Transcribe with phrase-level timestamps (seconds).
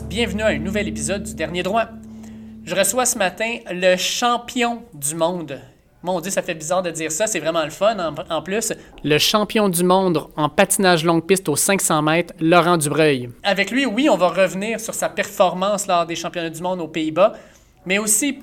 [0.00, 1.84] Bienvenue à un nouvel épisode du Dernier Droit.
[2.64, 5.60] Je reçois ce matin le champion du monde.
[6.02, 8.72] Mon Dieu, ça fait bizarre de dire ça, c'est vraiment le fun en, plus.
[9.04, 13.28] Le champion du monde en patinage longue piste aux 500 mètres, Laurent Dubreuil.
[13.42, 16.88] Avec lui, oui, on va revenir sur sa performance lors des championnats du monde aux
[16.88, 17.34] Pays-Bas,
[17.84, 18.38] mais aussi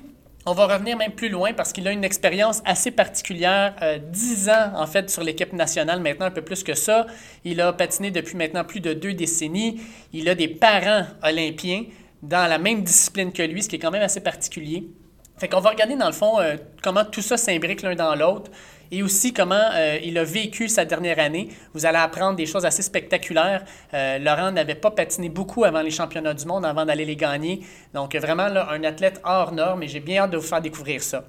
[0.46, 4.48] on va revenir même plus loin parce qu'il a une expérience assez particulière, euh, dix
[4.48, 7.06] ans en fait sur l'équipe nationale, maintenant un peu plus que ça.
[7.44, 9.80] Il a patiné depuis maintenant plus de deux décennies.
[10.12, 11.84] Il a des parents olympiens
[12.22, 14.88] dans la même discipline que lui, ce qui est quand même assez particulier.
[15.36, 18.50] Fait qu'on va regarder dans le fond euh, comment tout ça s'imbrique l'un dans l'autre
[18.90, 21.48] et aussi comment euh, il a vécu sa dernière année.
[21.74, 23.64] Vous allez apprendre des choses assez spectaculaires.
[23.94, 27.60] Euh, Laurent n'avait pas patiné beaucoup avant les championnats du monde, avant d'aller les gagner.
[27.94, 31.24] Donc vraiment un athlète hors norme et j'ai bien hâte de vous faire découvrir ça.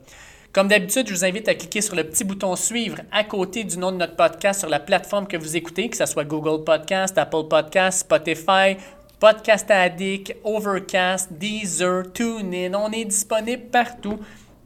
[0.53, 3.77] Comme d'habitude, je vous invite à cliquer sur le petit bouton Suivre à côté du
[3.77, 7.17] nom de notre podcast sur la plateforme que vous écoutez, que ce soit Google Podcast,
[7.17, 8.75] Apple Podcast, Spotify,
[9.17, 12.73] Podcast Addict, Overcast, Deezer, TuneIn.
[12.73, 14.19] On est disponible partout.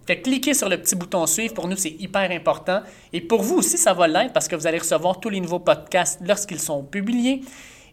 [0.05, 1.53] Fait cliquez sur le petit bouton suivre.
[1.53, 2.81] Pour nous, c'est hyper important.
[3.11, 5.59] Et pour vous aussi, ça va l'être parce que vous allez recevoir tous les nouveaux
[5.59, 7.41] podcasts lorsqu'ils sont publiés.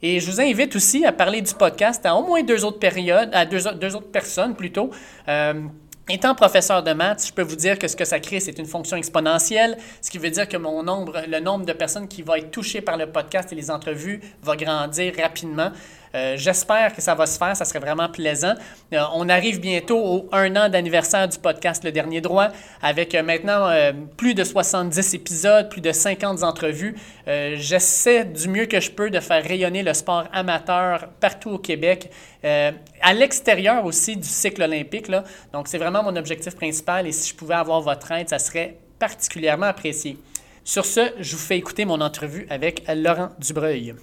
[0.03, 3.31] Et je vous invite aussi à parler du podcast à au moins deux autres périodes,
[3.33, 4.91] à deux, autres personnes plutôt.
[5.29, 5.63] Euh,
[6.09, 8.67] Étant professeur de maths, je peux vous dire que ce que ça crée, c'est une
[8.67, 12.35] fonction exponentielle, ce qui veut dire que mon nombre, le nombre de personnes qui vont
[12.35, 15.71] être touchées par le podcast et les entrevues va grandir rapidement.
[16.15, 18.55] Euh, j'espère que ça va se faire, ça serait vraiment plaisant.
[18.93, 22.49] Euh, on arrive bientôt au un an d'anniversaire du podcast Le Dernier Droit,
[22.83, 23.71] avec euh, maintenant
[24.17, 26.97] plus de 70 épisodes, plus de 50 entrevues.
[27.27, 32.11] J'essaie du mieux que je peux de faire rayonner le sport amateur partout au Québec,
[32.43, 35.09] à l'extérieur aussi du cycle olympique.
[35.09, 35.25] Là.
[35.53, 38.77] Donc c'est vraiment mon objectif principal et si je pouvais avoir votre aide, ça serait
[38.99, 40.19] particulièrement apprécié.
[40.65, 43.95] Sur ce, je vous fais écouter mon entrevue avec Laurent Dubreuil.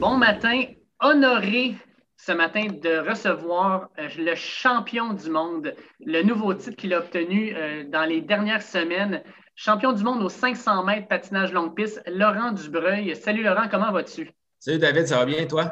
[0.00, 0.62] Bon matin,
[0.98, 1.76] honoré
[2.16, 7.54] ce matin de recevoir euh, le champion du monde, le nouveau titre qu'il a obtenu
[7.54, 9.22] euh, dans les dernières semaines,
[9.54, 13.14] champion du monde aux 500 mètres patinage longue piste, Laurent Dubreuil.
[13.14, 14.32] Salut Laurent, comment vas-tu?
[14.58, 15.70] Salut David, ça va bien toi?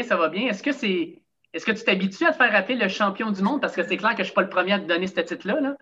[0.00, 0.48] Ça va bien.
[0.48, 1.20] Est-ce que c'est
[1.52, 3.60] est-ce que tu t'habitues à te faire appeler le champion du monde?
[3.60, 5.20] Parce que c'est clair que je ne suis pas le premier à te donner ce
[5.20, 5.74] titre-là.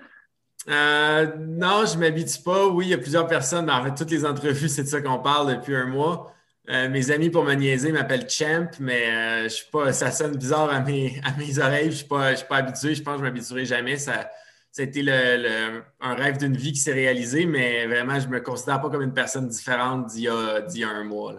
[0.66, 2.68] Euh, non, je ne m'habitue pas.
[2.68, 3.68] Oui, il y a plusieurs personnes.
[3.70, 6.32] En fait, toutes les entrevues, c'est de ça qu'on parle depuis un mois.
[6.68, 10.36] Euh, mes amis pour me niaiser m'appellent Champ, mais euh, je suis pas, ça sonne
[10.36, 11.86] bizarre à mes, à mes oreilles.
[11.86, 12.94] Je ne suis, pas, suis pas habitué.
[12.94, 13.96] Je pense que je ne m'habituerai jamais.
[13.96, 14.30] Ça,
[14.70, 18.32] ça a été le, un rêve d'une vie qui s'est réalisé, mais vraiment, je ne
[18.32, 21.34] me considère pas comme une personne différente d'il y a, un mois.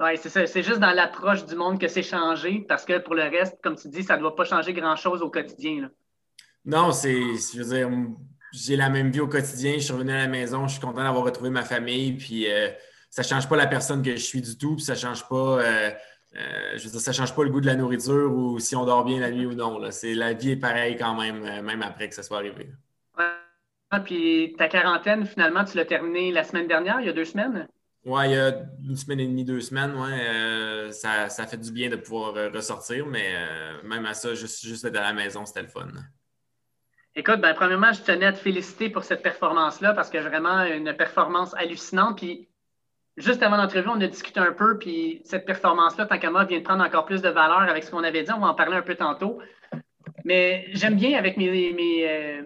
[0.00, 0.46] Oui, c'est ça.
[0.46, 3.76] C'est juste dans l'approche du monde que c'est changé, parce que pour le reste, comme
[3.76, 5.90] tu dis, ça ne doit pas changer grand-chose au quotidien.
[6.64, 7.90] Non, c'est, je veux dire,
[8.52, 9.74] j'ai la même vie au quotidien.
[9.74, 12.70] Je suis revenu à la maison, je suis content d'avoir retrouvé ma famille, puis euh,
[13.14, 15.36] ça ne change pas la personne que je suis du tout, puis ça change pas.
[15.60, 15.90] Euh,
[16.34, 18.84] euh, je veux dire, ça change pas le goût de la nourriture ou si on
[18.84, 19.78] dort bien la nuit ou non.
[19.92, 22.72] C'est, la vie est pareille quand même, euh, même après que ça soit arrivé.
[23.16, 24.00] Ouais.
[24.04, 27.68] Puis ta quarantaine, finalement, tu l'as terminée la semaine dernière, il y a deux semaines?
[28.04, 28.52] Oui, il y a
[28.82, 33.06] une semaine et demie, deux semaines, ouais, ça, ça, fait du bien de pouvoir ressortir,
[33.06, 33.32] mais
[33.84, 35.86] même à ça, juste, juste être à la maison, c'était le fun.
[37.14, 40.92] Écoute, ben, premièrement, je tenais à te féliciter pour cette performance-là parce que vraiment une
[40.94, 42.18] performance hallucinante.
[42.18, 42.48] Puis
[43.16, 46.58] juste avant l'entrevue, on a discuté un peu, puis cette performance-là, tant qu'à moi, vient
[46.58, 48.32] de prendre encore plus de valeur avec ce qu'on avait dit.
[48.32, 49.40] On va en parler un peu tantôt.
[50.24, 52.42] Mais j'aime bien avec mes, mes, euh,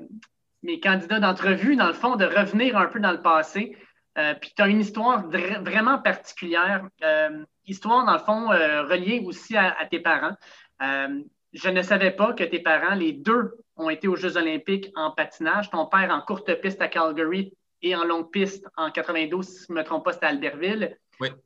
[0.82, 3.76] candidats d'entrevue, dans le fond, de revenir un peu dans le passé.
[4.18, 6.86] Euh, puis tu as une histoire vraiment particulière.
[7.02, 10.34] Euh, histoire, dans le fond, reliée aussi à, à tes parents.
[10.80, 15.12] je ne savais pas que tes parents, les deux, ont été aux Jeux olympiques en
[15.12, 15.70] patinage.
[15.70, 17.52] Ton père en courte piste à Calgary,
[17.82, 20.96] et en longue piste en 92, si je ne me trompe pas, c'était Albertville.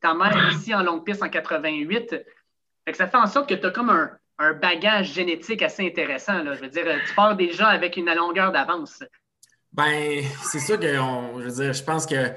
[0.01, 2.17] Ta mère ici en longue piste en 88.
[2.93, 4.19] ça fait en sorte que tu as comme un,
[4.61, 6.43] bagage génétique assez intéressant.
[6.45, 9.05] Je veux dire, tu pars déjà avec une longueur d'avance.
[9.73, 12.33] Ben, c'est sûr que je veux dire, je pense que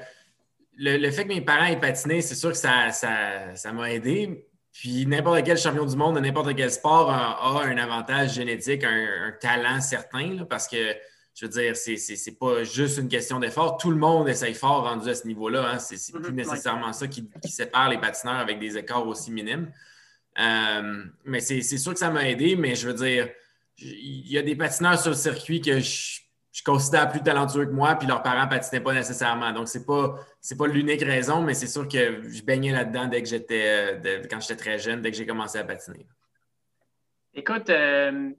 [0.78, 4.46] le, fait que mes parents aient patiné, c'est sûr que ça, ça, m'a aidé.
[4.72, 9.32] Puis n'importe quel champion du monde de n'importe quel sport a, un avantage génétique, un,
[9.40, 10.94] talent certain, parce que
[11.36, 13.76] je veux dire, c'est pas juste une question d'effort.
[13.76, 15.70] Tout le monde essaye fort rendu à ce niveau-là.
[15.70, 15.78] Hein.
[15.78, 19.70] C'est plus mhm, nécessairement ça qui, sépare les patineurs avec des écarts aussi minimes.
[20.38, 23.28] Euh, mais c'est sûr que ça m'a aidé, mais je veux dire,
[23.76, 26.20] il y a des patineurs sur le circuit que je,
[26.64, 29.52] considère plus talentueux que moi, puis leurs parents ne patinaient pas nécessairement.
[29.52, 30.18] Donc, ce n'est pas,
[30.58, 34.00] pas l'unique raison, mais c'est sûr que je baignais là-dedans dès que j'étais,
[34.30, 36.06] quand j'étais très jeune, dès que j'ai commencé à patiner.
[37.34, 38.30] Écoute, euh,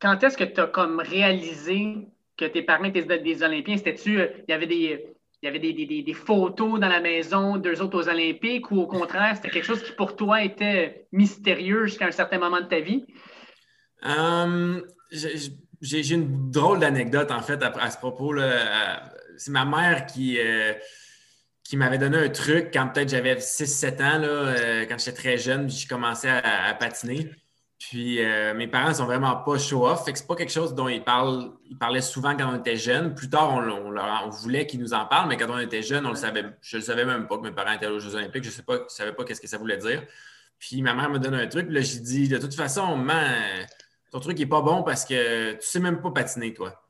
[0.00, 3.76] quand est-ce que tu as comme réalisé que tes parents étaient des Olympiens?
[3.76, 5.06] C'était-tu, euh, il y avait des,
[5.42, 9.36] il y avait des, photos dans la maison, deux autres aux Olympiques, ou au contraire,
[9.36, 13.06] c'était quelque chose qui pour toi était mystérieux jusqu'à un certain moment de ta vie?
[14.04, 18.34] Euh, j'ai une drôle d'anecdote, en fait, à, ce propos.
[19.38, 20.74] C'est ma mère qui, euh,
[21.64, 25.38] qui m'avait donné un truc quand peut-être j'avais 6-7 ans, là, euh, quand j'étais très
[25.38, 27.30] jeune, j'ai commencé à, patiner.
[27.80, 30.04] Puis euh, mes parents sont vraiment pas show-off.
[30.04, 31.50] Fait que c'est pas quelque chose dont ils parlent.
[31.64, 33.14] Ils parlaient souvent quand on était jeunes.
[33.14, 36.14] Plus tard, on, voulait qu'ils nous en parlent, mais quand on était jeunes, on le
[36.14, 36.44] savait.
[36.60, 38.44] Je ne savais même pas que mes parents étaient aux Jeux Olympiques.
[38.44, 40.02] Je ne savais pas qu'est-ce que ça voulait dire.
[40.58, 41.66] Puis ma mère me donne un truc.
[41.68, 43.26] Puis là, j'ai dit, de toute façon, maman,
[44.12, 46.86] ton truc n'est pas bon parce que tu sais même pas patiner, toi.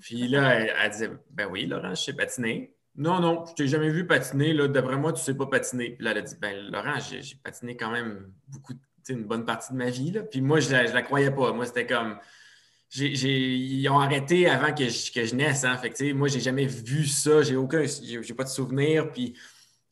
[0.00, 2.74] Puis là, elle, disait, ben oui, Laurent, je sais patiner.
[2.96, 4.54] Non, non, je t'ai jamais vu patiner.
[4.68, 5.90] D'après moi, tu ne sais pas patiner.
[5.90, 8.80] Puis là, elle a dit, ben Laurent, j'ai patiné quand même beaucoup de
[9.14, 10.10] une bonne partie de ma vie.
[10.10, 10.22] Là.
[10.22, 11.52] Puis moi, je ne la, croyais pas.
[11.52, 12.16] Moi, c'était comme.
[12.96, 15.64] ils ont arrêté avant que je, que je naisse.
[15.64, 15.76] Hein.
[15.78, 17.42] Fait moi, j'ai jamais vu ça.
[17.42, 17.84] J'ai aucun.
[17.84, 19.10] J'ai pas de souvenir.
[19.10, 19.34] Puis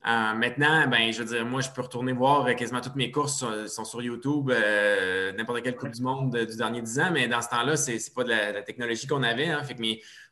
[0.06, 3.44] euh, maintenant, ben, je veux dire, moi, je peux retourner voir quasiment toutes mes courses
[3.66, 7.42] sont, sur YouTube, euh, n'importe quelle Coupe du Monde du dernier 10 ans, mais dans
[7.42, 9.48] ce temps-là, c'est n'est pas de la, technologie qu'on avait.
[9.48, 9.62] Hein.
[9.64, 9.82] fait que,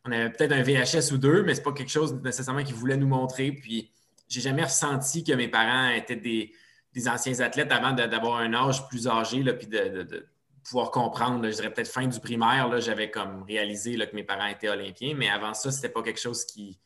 [0.05, 2.97] on avait peut-être un VHS ou deux, mais c'est pas quelque chose nécessairement qu'ils voulaient
[2.97, 3.51] nous montrer.
[3.51, 3.91] Puis
[4.29, 6.53] j'ai jamais ressenti que mes parents étaient des,
[6.97, 10.27] des anciens athlètes avant d'avoir un âge plus âgé, là, puis de,
[10.65, 11.45] pouvoir comprendre.
[11.45, 15.29] je dirais peut-être fin du primaire, j'avais comme réalisé que mes parents étaient olympiens, mais
[15.29, 16.81] avant ça, c'était pas quelque chose qui.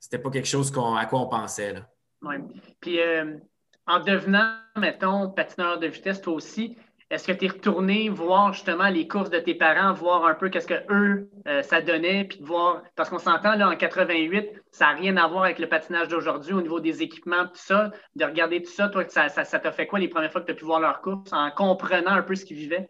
[0.00, 1.76] C'était pas quelque chose à quoi on pensait.
[2.22, 2.34] Oui.
[2.80, 3.38] Puis euh,
[3.86, 6.76] en devenant, mettons, patineur de vitesse, toi aussi,
[7.12, 10.48] est-ce que tu es retourné voir justement les courses de tes parents, voir un peu
[10.48, 14.86] qu'est-ce que eux euh, ça donnait, puis voir, parce qu'on s'entend là en 88, ça
[14.86, 18.24] n'a rien à voir avec le patinage d'aujourd'hui au niveau des équipements, tout ça, de
[18.24, 20.54] regarder tout ça, toi, ça t'a ça, fait quoi les premières fois que tu as
[20.54, 22.88] pu voir leurs courses en comprenant un peu ce qu'ils vivaient?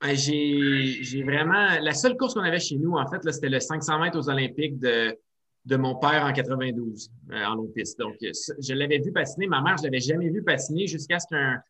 [0.00, 1.68] Ben, j'ai vraiment.
[1.80, 4.80] La seule course qu'on avait chez nous, en fait, c'était le 500 mètres aux Olympiques
[4.80, 5.16] de,
[5.66, 8.00] de mon père en 92, euh, en long piste.
[8.00, 9.46] Donc, je l'avais vu patiner.
[9.46, 11.62] Ma mère, je ne l'avais jamais vu patiner jusqu'à ce qu'un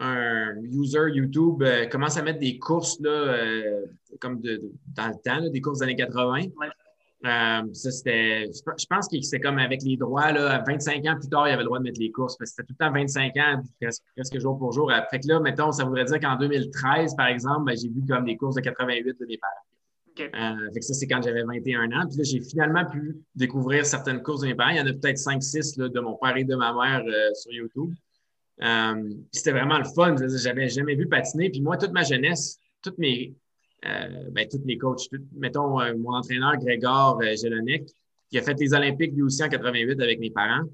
[0.00, 3.86] un user YouTube euh, commence à mettre des courses là, euh,
[4.18, 4.62] comme de,
[4.96, 6.40] dans le temps, des courses des années 80.
[7.22, 11.28] Euh, ça, c'était, je pense que c'est comme avec les droits, là, 25 ans plus
[11.28, 12.36] tard, il y avait le droit de mettre les courses.
[12.42, 13.62] C'était tout le temps 25 ans,
[14.16, 14.90] presque, jour pour jour.
[15.10, 18.24] Fait que là, mettons, ça voudrait dire qu'en 2013, par exemple, ben, j'ai vu comme
[18.24, 20.70] des courses de 88 de mes parents.
[20.72, 22.06] fait que ça, c'est quand j'avais 21 ans.
[22.08, 24.70] Puis là, j'ai finalement pu découvrir certaines courses de mes parents.
[24.70, 27.04] Il y en a peut-être 5-6 de mon père et de ma mère
[27.34, 27.92] sur YouTube.
[28.62, 30.16] Euh, c'était vraiment le fun.
[30.36, 31.50] J'avais jamais vu patiner.
[31.50, 33.34] Puis moi, toute ma jeunesse, toutes mes,
[33.86, 37.34] euh, ben, tous les coachs, mettons euh, mon entraîneur Grégor euh,
[38.30, 40.64] qui a fait les Olympiques lui aussi en 88 avec mes parents.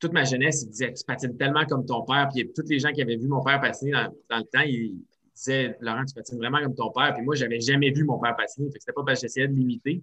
[0.00, 2.28] toute ma jeunesse, il disait Tu patines tellement comme ton père.
[2.34, 4.96] Puis tous les gens qui avaient vu mon père patiner dans, le temps, ils,
[5.34, 7.14] disaient Laurent, tu patines vraiment comme ton père.
[7.14, 8.66] Puis moi, j'avais jamais vu mon père patiner.
[8.66, 10.02] Fait que c'était pas parce que j'essayais de l'imiter.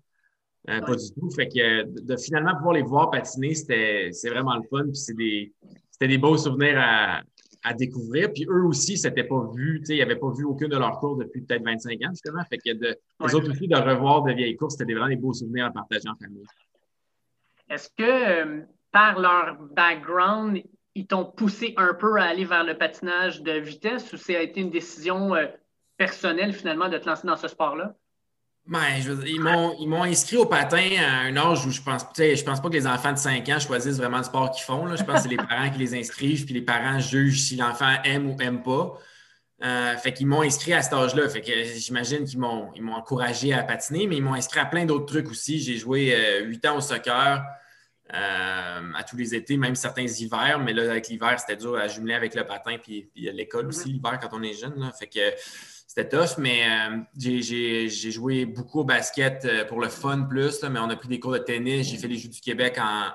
[0.65, 1.30] Pas du tout.
[1.31, 4.83] Fait que de, finalement pouvoir les voir patiner, c'était c'est vraiment le fun.
[4.86, 5.51] Puis c'est des,
[5.94, 7.22] c'était des beaux souvenirs à,
[7.75, 8.34] découvrir.
[8.34, 11.44] Puis eux aussi, c'était pas vu, ils n'avaient pas vu aucune de leurs courses depuis
[11.44, 12.44] peut-être 25 ans, justement.
[12.50, 15.31] Fait que de, les autres aussi, de revoir de vieilles courses, c'était vraiment des beaux
[15.31, 16.44] souvenirs à partager en famille.
[17.70, 20.62] Est-ce que euh, par leur background,
[20.96, 24.41] ils t'ont poussé un peu à aller vers le patinage de vitesse ou ça a
[24.41, 25.48] été une décision euh,
[25.96, 27.96] personnelle finalement de te lancer dans ce sport-là?
[28.65, 28.79] Ben,
[29.25, 29.41] ils
[29.89, 32.88] m'ont inscrit au patin à un âge où je pense, je pense pas que les
[32.88, 34.86] enfants de 5 ans choisissent vraiment le sport qu'ils font.
[34.86, 34.96] Là.
[34.96, 37.93] Je pense que c'est les parents qui les inscrivent, puis les parents jugent si l'enfant
[38.05, 38.98] aime ou aime pas.
[39.63, 41.27] Euh, fait qu'ils m'ont inscrit à cet âge-là.
[41.27, 45.05] Fait que j'imagine qu'ils m'ont encouragé à patiner, mais ils m'ont inscrit à plein d'autres
[45.05, 45.60] trucs aussi.
[45.60, 47.43] J'ai joué euh, huit ans au soccer
[48.13, 51.88] euh, à tous les étés, même certains hivers, mais là, avec l'hiver, c'était dur à
[51.88, 54.77] jumeler avec le patin, puis, puis l'école aussi, l'hiver, quand on est jeune.
[54.77, 54.91] Là.
[54.91, 55.20] Fait que
[55.96, 60.80] c'était tough, mais euh, j'ai joué beaucoup au basket euh, pour le fun plus, mais
[60.80, 61.88] on a pris des cours de tennis.
[61.88, 63.12] J'ai fait les Jeux du Québec en,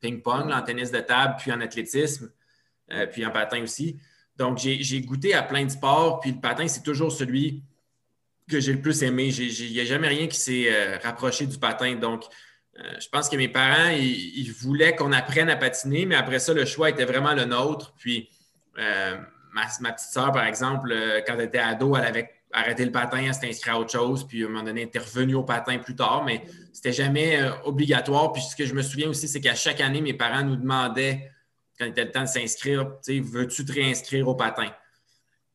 [0.00, 2.30] ping-pong, en tennis de table, puis en athlétisme,
[2.92, 3.98] euh, puis en patin aussi.
[4.36, 7.64] Donc, j'ai goûté à plein de sports, puis le patin, c'est toujours celui
[8.48, 9.26] que j'ai le plus aimé.
[9.26, 11.96] Il n'y a jamais rien qui s'est rapproché du patin.
[11.96, 12.22] Donc,
[12.76, 16.66] je pense que mes parents, ils, voulaient qu'on apprenne à patiner, mais après ça, le
[16.66, 17.92] choix était vraiment le nôtre.
[17.98, 18.30] Puis,
[19.52, 23.18] ma, petite sœur, par exemple, euh, quand elle était ado, elle avait arrêté le patin,
[23.18, 25.42] elle s'était inscrite à autre chose, puis à un moment donné, elle était revenue au
[25.42, 28.32] patin plus tard, mais c'était jamais euh, obligatoire.
[28.32, 31.30] Puis ce que je me souviens aussi, c'est qu'à chaque année, mes parents nous demandaient,
[31.78, 34.70] quand il était le temps de s'inscrire, veux-tu te réinscrire au patin?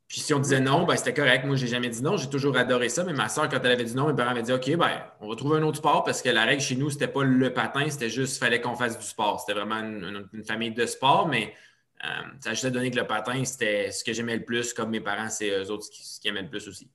[0.08, 1.46] Puis si on disait non, ben, c'était correct.
[1.46, 2.16] Moi, j'ai jamais dit non.
[2.16, 3.04] J'ai toujours adoré ça.
[3.04, 4.90] Mais ma soeur, quand elle avait dit non, mes parents avaient dit OK, ben,
[5.20, 7.54] on va trouver un autre sport parce que la règle chez nous, c'était pas le
[7.54, 9.42] patin, c'était juste fallait qu'on fasse du sport.
[9.42, 11.54] C'était vraiment une, famille de sport, mais
[12.02, 15.02] ça a juste donné que le patin, c'était ce que j'aimais le plus, comme mes
[15.02, 16.90] parents, c'est eux autres ce qui aimaient le plus aussi.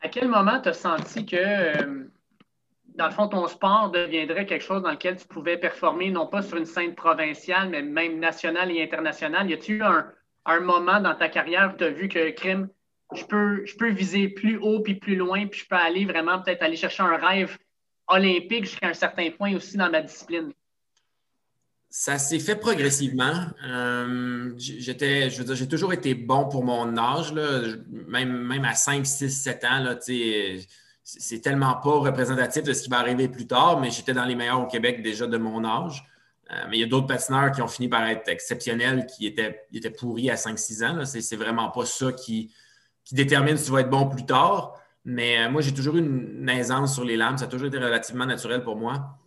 [0.00, 2.04] À quel moment tu as senti que euh,
[2.96, 6.42] dans le fond, ton sport deviendrait quelque chose dans lequel tu pouvais performer, non pas
[6.42, 9.48] sur une scène provinciale, mais même nationale et internationale?
[9.48, 12.68] Y a-t-il eu un, moment dans ta carrière où tu as vu que crime,
[13.14, 16.42] je peux, je peux viser plus haut puis plus loin, puis je peux aller vraiment
[16.42, 17.56] peut-être aller chercher un rêve
[18.08, 20.52] olympique jusqu'à un certain point aussi dans ma discipline?
[21.94, 23.34] Ça s'est fait progressivement.
[23.66, 28.72] Euh, j'étais, je veux dire, j'ai toujours été bon pour mon âge, Même, même à
[28.72, 33.46] 5, 6, 7 ans, là, c'est tellement pas représentatif de ce qui va arriver plus
[33.46, 36.02] tard, mais j'étais dans les meilleurs au Québec déjà de mon âge.
[36.50, 39.66] Euh, mais il y a d'autres patineurs qui ont fini par être exceptionnels, qui étaient,
[39.74, 41.04] étaient pourris à 5-6 ans.
[41.04, 42.54] C'est vraiment pas ça qui,
[43.04, 44.80] qui, détermine si tu vas être bon plus tard.
[45.04, 47.36] Mais euh, moi, j'ai toujours eu une aisance sur les lames.
[47.36, 49.18] Ça a toujours été relativement naturel pour moi.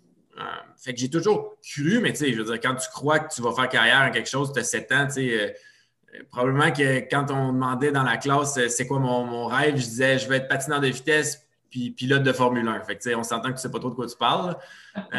[0.77, 3.33] Fait que j'ai toujours cru, mais tu sais, je veux dire, quand tu crois que
[3.33, 6.71] tu vas faire carrière en quelque chose, tu as 7 ans, tu sais, euh, probablement
[6.71, 10.35] que quand on demandait dans la classe c'est quoi mon, rêve, je disais je veux
[10.35, 12.83] être patineur de vitesse puis pilote de Formule 1.
[12.83, 14.55] Fait que, tu sais, on s'entend que tu sais pas trop de quoi tu parles.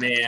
[0.00, 0.22] mais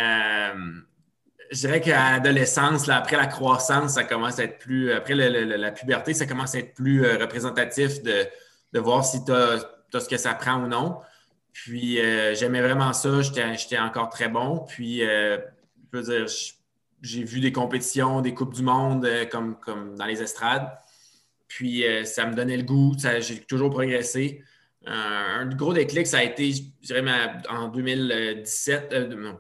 [1.51, 4.91] je dirais qu'à l'adolescence, après la croissance, ça commence à être plus.
[4.93, 8.27] Après la puberté, ça commence à être plus représentatif de
[8.73, 9.59] de voir si tu as,
[9.93, 11.01] ce que ça prend ou non.
[11.63, 14.67] Puis euh, j'aimais vraiment ça, j'étais encore très bon.
[14.69, 15.39] Puis, euh,
[15.91, 16.27] je veux dire,
[17.01, 20.71] j'ai vu des compétitions, des Coupes du Monde euh, comme, comme dans les estrades.
[21.49, 24.43] Puis ça me donnait le goût, j'ai toujours progressé.
[24.85, 27.05] un gros déclic, ça a été, je dirais,
[27.49, 28.93] en 2017,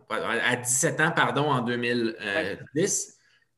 [0.08, 3.15] à 17 ans, pardon, en 2010.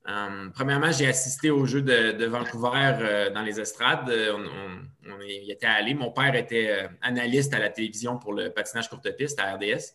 [0.09, 4.09] Euh, premièrement, j'ai assisté au jeu de, Vancouver euh, dans les estrades.
[4.09, 4.33] Euh,
[5.07, 5.95] on, y était allé.
[5.95, 9.95] Mon père était analyste à la télévision pour le patinage courte piste à RDS.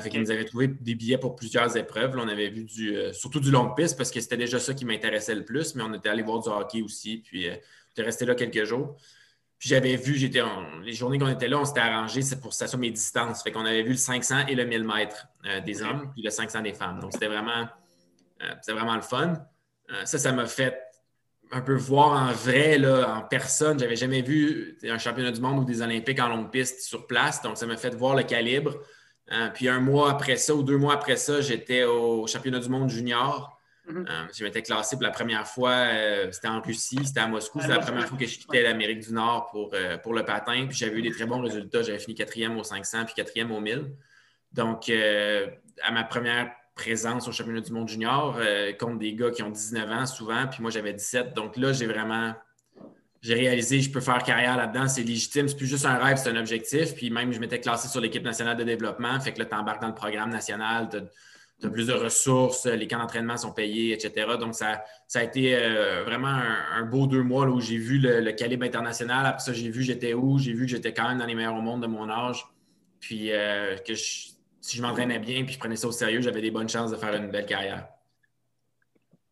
[0.00, 2.16] fait qu'il nous avait trouvé des billets pour plusieurs épreuves.
[2.16, 5.34] on avait vu du, surtout du long piste parce que c'était déjà ça qui m'intéressait
[5.34, 7.18] le plus, mais on était allé voir du hockey aussi.
[7.18, 8.96] Puis j'étais resté là quelques jours.
[9.58, 10.42] Puis j'avais vu, j'étais
[10.82, 13.42] les journées qu'on était là, on s'était arrangé pour ça sur mes distances.
[13.42, 15.28] Fait qu'on avait vu le 500 et le 1000 mètres
[15.64, 16.98] des hommes, puis le 500 des femmes.
[17.00, 17.66] Donc c'était vraiment
[18.42, 19.34] euh, c'est vraiment le fun.
[19.90, 20.78] Euh, ça, ça m'a fait
[21.52, 23.78] un peu voir en vrai, là, en personne.
[23.78, 27.40] J'avais jamais vu un championnat du monde ou des Olympiques en longue piste sur place.
[27.42, 28.74] Donc, ça m'a fait voir le calibre.
[29.32, 32.68] Euh, puis un mois après ça ou deux mois après ça, j'étais au championnat du
[32.68, 33.52] monde junior.
[33.88, 34.36] Mm-hmm.
[34.36, 35.86] je m'étais classé pour la première fois,
[36.32, 37.60] c'était en Russie, c'était à Moscou.
[37.60, 40.66] C'était la première fois que je quittais l'Amérique du Nord pour, pour le patin.
[40.66, 41.82] Puis j'avais eu des très bons résultats.
[41.82, 43.92] J'avais fini quatrième au 500 puis quatrième au 1000.
[44.52, 49.42] Donc, à ma première présence au championnat du monde junior euh, contre des gars qui
[49.42, 51.34] ont 19 ans souvent, puis moi j'avais 17.
[51.34, 52.34] Donc là, j'ai vraiment
[53.22, 56.30] j'ai réalisé je peux faire carrière là-dedans, c'est légitime, c'est plus juste un rêve, c'est
[56.30, 56.94] un objectif.
[56.94, 59.80] Puis même, je m'étais classé sur l'équipe nationale de développement, fait que là, tu embarques
[59.80, 64.36] dans le programme national, tu as, plus de ressources, les camps d'entraînement sont payés, etc.
[64.38, 68.30] Donc, ça, ça a été euh, vraiment un, beau deux mois où j'ai vu le,
[68.32, 69.24] calibre international.
[69.24, 71.56] Après ça, j'ai vu j'étais où, j'ai vu que j'étais quand même dans les meilleurs
[71.56, 72.46] au monde de mon âge.
[73.00, 74.35] Puis euh, que je,
[74.66, 76.96] si je m'entraînais bien puis je prenais ça au sérieux, j'avais des bonnes chances de
[76.96, 77.86] faire une belle carrière.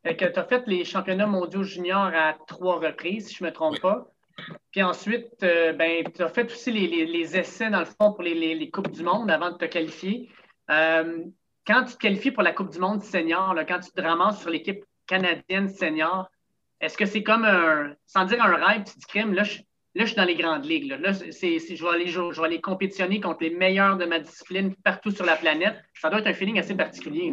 [0.05, 3.81] tu as fait les championnats mondiaux juniors à trois reprises, si je ne me trompe
[3.81, 4.07] pas.
[4.71, 8.71] Puis ensuite, euh, ben, tu as fait aussi les, essais, dans le fond, pour les,
[8.71, 10.31] Coupes du Monde avant de te qualifier.
[10.71, 11.25] Euh,
[11.67, 14.51] quand tu te qualifies pour la Coupe du Monde senior, quand tu te ramasses sur
[14.51, 16.31] l'équipe canadienne senior,
[16.81, 19.59] est-ce que c'est comme un, sans dire un rêve, tu te crime, là, je,
[19.97, 20.89] Là, je suis dans les grandes ligues.
[20.89, 25.77] Là, je, vais aller, compétitionner contre les meilleurs de ma discipline partout sur la planète.
[26.01, 27.33] Ça doit être un feeling assez particulier.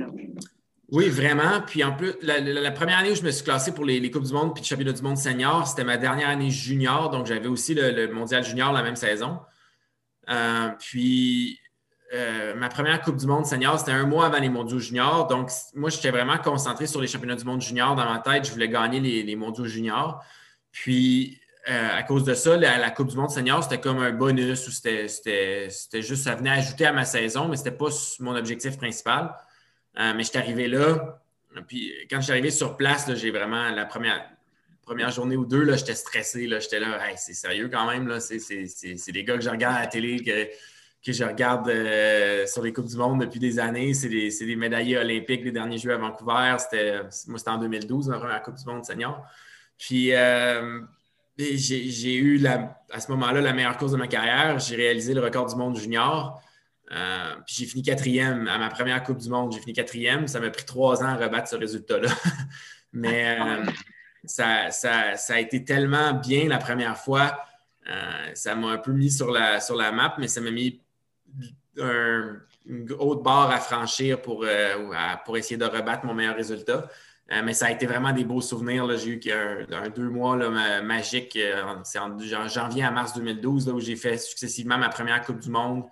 [0.92, 1.62] Oui, vraiment.
[1.66, 4.34] Puis en plus, la, première année où je me suis classé pour les, Coupes du
[4.34, 7.10] Monde puis le championnat du monde senior, c'était ma dernière année junior.
[7.10, 9.40] Donc, j'avais aussi le, mondial junior la même saison.
[10.30, 11.60] Euh, puis,
[12.14, 15.26] euh, ma première Coupe du monde senior, c'était un mois avant les mondiaux juniors.
[15.26, 17.96] Donc, moi, j'étais vraiment concentré sur les championnats du monde junior.
[17.96, 20.24] Dans ma tête, je voulais gagner les, les mondiaux juniors.
[20.72, 24.68] Puis, euh, à cause de ça, la, Coupe du Monde senior, c'était comme un bonus
[24.68, 25.08] ou c'était
[25.94, 27.90] juste, ça venait ajouter à ma saison, mais ce n'était pas
[28.20, 29.36] mon objectif principal.
[30.00, 31.22] Euh, mais je suis arrivé là.
[31.68, 34.28] Puis quand je suis arrivé sur place, j'ai vraiment la première,
[34.84, 36.48] première journée ou deux, j'étais stressé.
[36.60, 38.20] J'étais là, c'est sérieux quand même.
[38.20, 42.74] C'est des gars que je regarde à la télé, que, je regarde euh, sur les
[42.74, 43.94] Coupes du Monde depuis des années.
[43.94, 46.56] C'est des, des, médaillés olympiques des derniers Jeux à Vancouver.
[47.28, 49.24] Moi, c'était en 2012, la première Coupe du Monde senior.
[49.78, 50.12] Puis
[51.38, 54.60] j'ai eu à ce moment-là la meilleure course de ma carrière.
[54.60, 56.42] J'ai réalisé le record du monde junior.
[56.92, 59.54] Euh, puis j'ai fini quatrième à ma première Coupe du Monde.
[59.54, 60.28] J'ai fini quatrième.
[60.28, 62.10] Ça m'a pris trois ans à rebattre ce résultat-là.
[62.94, 63.64] Mais euh,
[64.26, 64.70] ça,
[65.30, 67.40] a été tellement bien la première fois.
[67.90, 70.82] Euh, ça m'a un peu mis sur la, sur la map, mais ça m'a mis
[71.78, 74.46] une haute barre à franchir pour,
[75.26, 76.88] pour essayer de rebattre mon meilleur résultat.
[77.32, 78.88] Euh, mais ça a été vraiment des beaux souvenirs.
[78.98, 80.36] J'ai eu un, deux mois
[80.82, 81.38] magique.
[81.38, 85.50] Euh, c'est en janvier à mars 2012 où j'ai fait successivement ma première Coupe du
[85.50, 85.86] Monde,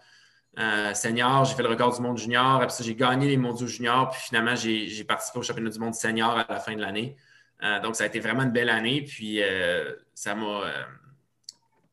[0.93, 1.46] senior.
[1.46, 2.62] J'ai fait le record du monde junior.
[2.62, 4.10] Après j'ai gagné les mondiaux juniors.
[4.10, 7.15] Puis finalement, j'ai participé au championnat du monde senior à la fin de l'année.
[7.84, 9.03] donc, ça a été vraiment une belle année.
[9.03, 9.39] Puis
[10.13, 10.63] ça m'a,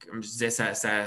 [0.09, 1.07] comme je disais, ça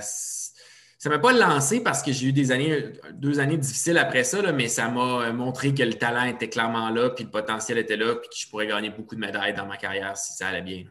[0.99, 4.25] ça ne m'a pas lancé parce que j'ai eu des années, deux années difficiles après
[4.25, 7.95] ça, mais ça m'a montré que le talent était clairement là, puis le potentiel était
[7.95, 10.61] là, puis que je pourrais gagner beaucoup de médailles dans ma carrière si ça allait
[10.61, 10.83] bien.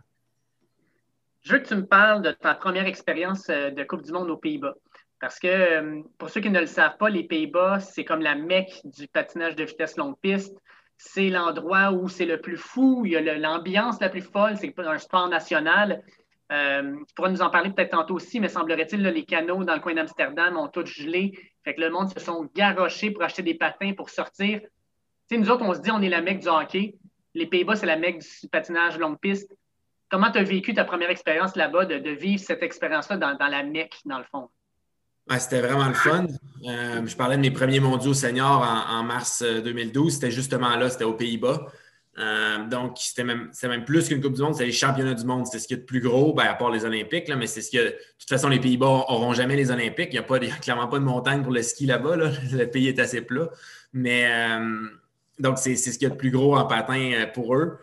[1.42, 4.30] Je veux que tu me parles de ta première expérience euh, de Coupe du Monde
[4.30, 4.74] aux Pays-Bas.
[5.20, 8.34] Parce que euh, pour ceux qui ne le savent pas, les Pays-Bas, c'est comme la
[8.34, 10.56] mecque du patinage de vitesse longue piste.
[10.96, 14.74] C'est l'endroit où c'est le plus fou, il y a l'ambiance la plus folle, c'est
[14.78, 16.02] un sport national.
[16.50, 19.81] Euh, tu pourras nous en parler peut-être tantôt aussi, mais semblerait-il, les canaux dans le
[19.81, 21.38] coin d'Amsterdam ont tous gelé.
[21.64, 24.61] Fait que le monde se sont garochés pour acheter des patins pour sortir.
[25.31, 26.95] nous autres, on se dit on est la mecque du hockey.
[27.35, 29.55] Les Pays-Bas, c'est la mecque du patinage longue piste.
[30.11, 33.99] Comment tu as vécu ta première expérience là-bas, de, vivre cette expérience-là dans, la mecque,
[34.07, 34.49] dans le fond?
[35.38, 36.26] c'était vraiment le fun.
[36.64, 40.07] Euh, je parlais de mes premiers mondiaux seniors en mars 2012.
[40.07, 41.67] Euh, c'était justement là, c'était aux Pays-Bas.
[42.18, 45.46] Euh, donc, c'était même, même, plus qu'une Coupe du Monde, c'est les championnats du monde.
[45.46, 47.46] C'est ce qu'il y a de plus gros, ben, à part les Olympiques, là, mais
[47.46, 47.78] c'est ce que.
[47.78, 50.08] De toute façon, les Pays-Bas n'auront jamais les Olympiques.
[50.12, 52.16] Il n'y a, clairement pas de montagne pour le ski là-bas.
[52.52, 53.48] Le pays est assez plat.
[53.92, 54.88] Mais euh,
[55.38, 57.78] donc, c'est ce qu'il y a de plus gros en patin euh, pour eux.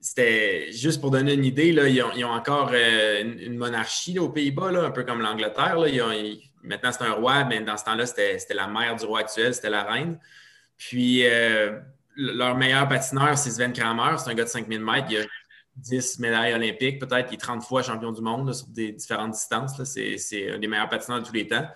[0.00, 4.90] C'était juste pour donner une idée, là, ils, ont, encore une, monarchie aux Pays-Bas, un
[4.90, 5.76] peu comme l'Angleterre.
[6.62, 9.70] Maintenant, c'est un roi, mais dans ce temps-là, c'était la mère du roi actuel, c'était
[9.70, 10.18] la reine.
[10.76, 11.24] Puis,
[12.18, 14.16] leur meilleur patineur, c'est Sven Kramer.
[14.18, 15.06] C'est un gars de 5000 mètres.
[15.10, 15.24] Il a
[15.76, 17.28] 10 médailles olympiques, peut-être.
[17.30, 19.82] Il est 30 fois champion du monde sur des différentes distances.
[19.84, 21.66] C'est un des meilleurs patineurs de tous les temps.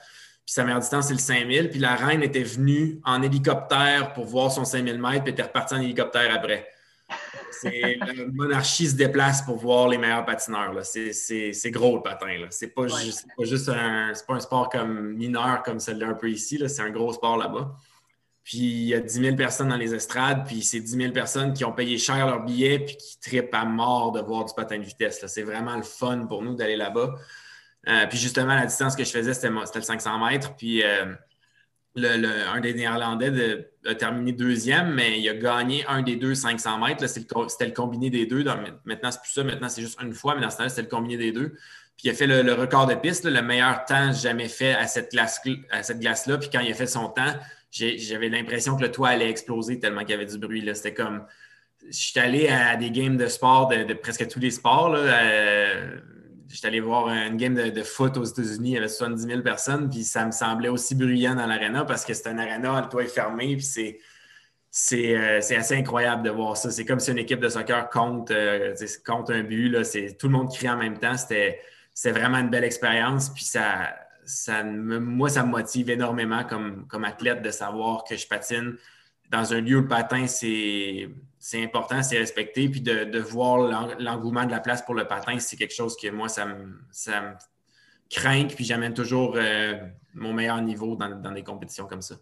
[0.45, 1.71] Puis sa meilleure distance, c'est le 5000.
[1.71, 5.75] Puis la reine était venue en hélicoptère pour voir son 5000 mètres, puis était repartie
[5.75, 6.69] en hélicoptère après.
[7.63, 10.75] la monarchie se déplace pour voir les meilleurs patineurs.
[10.83, 12.27] C'est gros le patin.
[12.51, 16.29] C'est pas, juste, pas juste un, pas un sport comme mineur comme celui-là un peu
[16.29, 16.61] ici.
[16.69, 17.77] C'est un gros sport là-bas.
[18.45, 21.53] Puis il y a 10 000 personnes dans les estrades, puis c'est 10 000 personnes
[21.53, 24.79] qui ont payé cher leur billet, puis qui trippent à mort de voir du patin
[24.79, 25.25] de vitesse.
[25.27, 27.15] C'est vraiment le fun pour nous d'aller là-bas.
[27.89, 30.55] Euh, puis justement, la distance que je faisais, c'était le 500 mètres.
[30.57, 31.07] Puis euh,
[31.97, 37.07] un des Néerlandais a terminé deuxième, mais il a gagné un des deux 500 mètres.
[37.07, 38.45] C'était le, combiné des deux.
[38.85, 39.45] maintenant, c'est plus ça.
[39.45, 41.51] Maintenant, c'est juste une fois, mais dans ce temps-là, c'était le combiné des deux.
[41.97, 45.13] Puis il a fait le, record de piste, le meilleur temps jamais fait à cette
[45.13, 46.39] glace-là.
[46.39, 47.35] Puis quand il a fait son temps,
[47.73, 50.69] j'avais l'impression que le toit allait exploser tellement qu'il y avait du bruit.
[50.75, 51.25] C'était comme.
[51.85, 54.95] Je suis allé à des games de sport de, presque tous les sports.
[54.95, 55.97] Euh,
[56.53, 59.89] J'étais allé voir une game de, foot aux États-Unis, il y avait 70 000 personnes,
[59.89, 63.05] puis ça me semblait aussi bruyant dans l'aréna parce que c'est un aréna, le toit
[63.05, 63.99] est fermé, puis c'est.
[64.93, 66.71] Euh, c'est assez incroyable de voir ça.
[66.71, 69.69] C'est comme si une équipe de soccer compte, euh, compte un but.
[69.69, 69.83] Là,
[70.19, 71.17] tout le monde crie en même temps.
[71.17, 71.61] C'était
[72.07, 73.29] vraiment une belle expérience.
[73.31, 78.27] Puis ça, ça moi, ça me motive énormément comme, comme athlète de savoir que je
[78.27, 78.77] patine
[79.33, 81.09] dans un lieu où le patin, c'est
[81.55, 82.69] important, c'est respecté.
[82.69, 83.59] Puis de, voir
[83.99, 87.39] l'engouement de la place pour le patin, c'est quelque chose que moi, ça me, ça
[88.11, 88.47] craint.
[88.55, 89.75] Puis j'amène toujours euh,
[90.15, 92.17] mon meilleur niveau dans, des compétitions comme ça.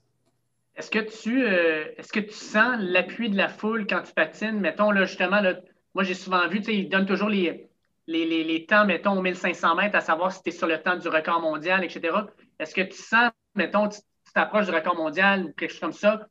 [0.76, 4.60] Est-ce que tu euh, est-ce que tu sens l'appui de la foule quand tu patines?
[4.60, 5.56] Mettons, là, justement, là,
[5.94, 7.69] moi j'ai souvent vu, ils donnent toujours les,
[8.10, 11.08] les, temps, mettons, au 1500 mètres, à savoir si tu es sur le temps du
[11.08, 12.16] record mondial, etc.
[12.58, 14.00] Est-ce que tu sens, mettons, tu
[14.34, 16.26] t'approches du record mondial ou quelque chose comme ça,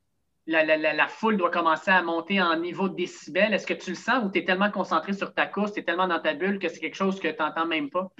[0.48, 3.54] la, foule doit commencer à monter en niveau de décibels?
[3.54, 5.84] Est-ce que tu le sens ou tu es tellement concentré sur ta course, tu es
[5.84, 8.12] tellement dans ta bulle que c'est quelque chose que tu n'entends même pas?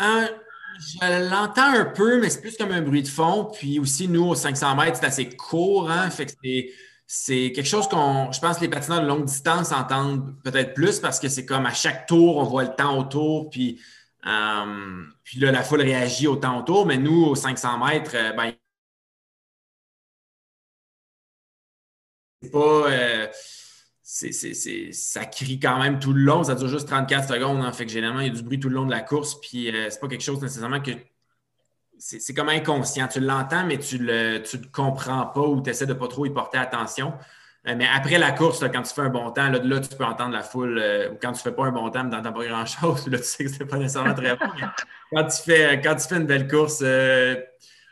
[0.00, 0.26] Euh,
[0.80, 3.50] je l'entends un peu, mais c'est plus comme un bruit de fond.
[3.52, 5.90] Puis aussi, nous, aux 500 mètres, c'est assez court.
[5.90, 6.10] Hein?
[6.10, 6.72] Fait que c'est
[7.16, 10.98] c'est quelque chose qu'on, je pense que les patineurs de longue distance entendent peut-être plus
[10.98, 13.80] parce que c'est comme à chaque tour, on voit le temps autour, puis,
[14.26, 16.86] euh, puis là, la foule réagit au temps autour.
[16.86, 18.52] Mais nous, aux 500 mètres, euh, ben,
[22.42, 22.58] c'est pas.
[22.90, 23.26] Euh,
[24.02, 26.42] ça crie quand même tout le long.
[26.44, 27.62] Ça dure juste 34 secondes.
[27.62, 27.72] Hein.
[27.72, 29.40] fait que généralement, il y a du bruit tout le long de la course.
[29.40, 30.92] Puis c'est pas quelque chose nécessairement que
[31.98, 33.08] c'est comme inconscient.
[33.08, 36.30] Tu l'entends, mais tu le, le comprends pas ou tu essaies de pas trop y
[36.30, 37.14] porter attention.
[37.66, 40.32] Euh, mais après la course, quand tu fais un bon temps, là, tu peux entendre
[40.32, 40.78] la foule.
[40.78, 43.06] Euh, ou quand tu fais pas un bon temps, tu n'entends pas grand-chose.
[43.10, 44.46] Là, tu sais que c'est pas nécessairement très bon.
[45.10, 47.36] quand, tu fais, quand tu fais une belle course, euh,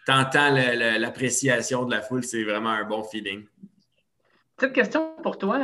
[0.05, 0.51] tu entends
[0.99, 2.23] l'appréciation de la foule.
[2.23, 3.47] C'est vraiment un bon feeling.
[4.57, 5.59] Petite question pour toi.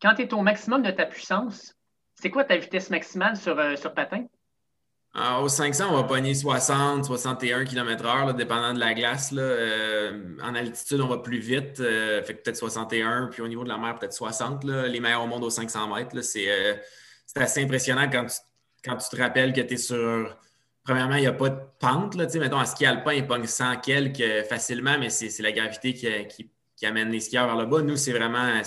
[0.00, 1.76] quand tu es au maximum de ta puissance,
[2.14, 4.26] c'est quoi ta vitesse maximale sur, sur patin?
[5.14, 9.34] Au 500, on va pogner 60, 61 km/h, dépendant de la glace.
[9.36, 13.68] Euh, en altitude, on va plus vite, euh, fait peut-être 61, puis au niveau de
[13.68, 14.64] la mer, peut-être 60.
[14.64, 16.16] Les meilleurs au monde aux 500 mètres.
[16.16, 16.74] Euh,
[17.26, 18.36] c'est assez impressionnant quand tu,
[18.84, 20.34] quand tu te rappelles que tu es sur
[20.82, 22.14] premièrement, il n'y a pas de pente.
[22.14, 26.50] Là, mettons, à ski alpin, il pogne 100 quelques facilement, mais c'est la gravité qui,
[26.84, 27.80] amène les skieurs vers le bas.
[27.82, 28.60] Nous, c'est vraiment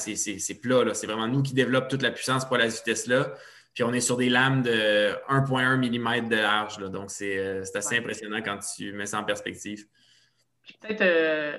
[0.62, 0.94] plat.
[0.94, 3.34] C'est vraiment nous qui développons toute la puissance pour la vitesse-là.
[3.76, 6.78] Puis on est sur des lames de 1,1 mm de large.
[6.78, 9.84] Donc, euh, c'est assez impressionnant quand tu mets ça en perspective.
[10.82, 11.58] Peut-être euh,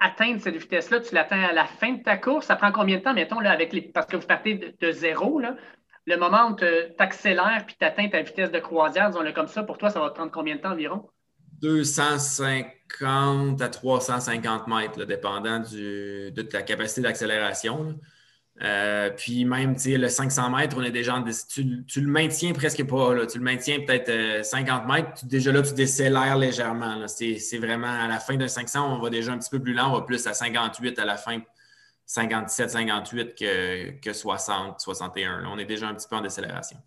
[0.00, 2.46] atteindre cette vitesse-là, tu l'atteins à la fin de ta course.
[2.46, 3.82] Ça prend combien de temps, mettons, là, avec les...
[3.82, 5.54] parce que vous partez de, zéro, là,
[6.06, 6.66] le moment où tu
[6.98, 10.10] accélères puis tu atteins ta vitesse de croisière, disons-le comme ça, pour toi, ça va
[10.10, 11.08] te prendre combien de temps environ?
[11.62, 17.96] 250 à 350 mètres, dépendant de ta capacité d'accélération.
[18.62, 22.86] Euh, puis même, le 500 mètres, on est déjà en, tu, tu, le maintiens presque
[22.86, 23.26] pas.
[23.26, 25.24] Tu le maintiens peut-être 50 euh, mètres.
[25.24, 27.06] déjà là, tu décélères légèrement.
[27.08, 29.90] C'est vraiment à la fin d'un 500, on va déjà un petit peu plus lent.
[29.90, 31.40] On va plus à 58 à la fin,
[32.06, 35.46] 57, 58 que, que 60, 61.
[35.46, 36.78] on est déjà un petit peu en décélération.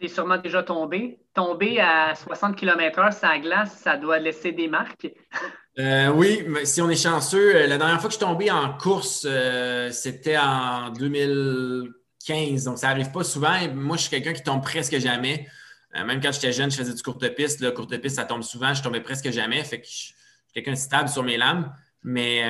[0.00, 1.18] Tu es sûrement déjà tombé.
[1.34, 5.08] Tomber à 60 km/h sa glace, ça doit laisser des marques.
[5.78, 8.76] Euh, oui, si on est chanceux, euh, la dernière fois que je suis tombé en
[8.76, 12.64] course, euh, c'était en 2015.
[12.64, 13.56] Donc, ça n'arrive pas souvent.
[13.74, 15.46] Moi, je suis quelqu'un qui tombe presque jamais.
[15.94, 17.60] même quand j'étais jeune, je faisais du courte piste.
[17.60, 18.74] Le courte piste, ça tombe souvent.
[18.74, 19.62] Je tombais presque jamais.
[19.62, 20.14] Fait que je suis
[20.52, 21.72] quelqu'un stable sur mes lames.
[22.02, 22.42] Mais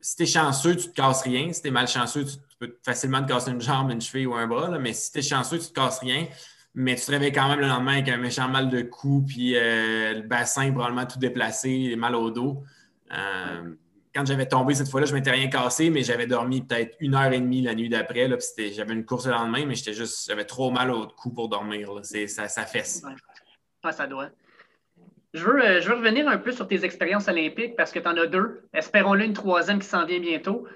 [0.00, 1.52] si tu es chanceux, tu ne te casses rien.
[1.52, 4.46] Si tu es malchanceux, tu, peux facilement te casser une jambe, une cheville ou un
[4.46, 4.78] bras.
[4.78, 6.28] Mais si tu es chanceux, tu ne te casses rien
[6.74, 9.56] mais tu te réveilles quand même le lendemain avec un méchant mal de cou, puis
[9.56, 12.62] euh, le bassin probablement tout déplacé, mal au dos.
[13.12, 13.74] Euh,
[14.14, 17.14] quand j'avais tombé cette fois-là, je ne m'étais rien cassé, mais j'avais dormi peut-être une
[17.14, 18.28] heure et demie la nuit d'après.
[18.72, 21.90] J'avais une course le lendemain, mais j'étais juste, j'avais trop mal au cou pour dormir.
[22.02, 23.04] Ça, ça fesse.
[23.90, 24.28] Ça doit.
[25.32, 28.08] Je veux, euh, je veux revenir un peu sur tes expériences olympiques parce que tu
[28.08, 28.68] en as deux.
[28.72, 30.66] Espérons-le une troisième qui s'en vient bientôt.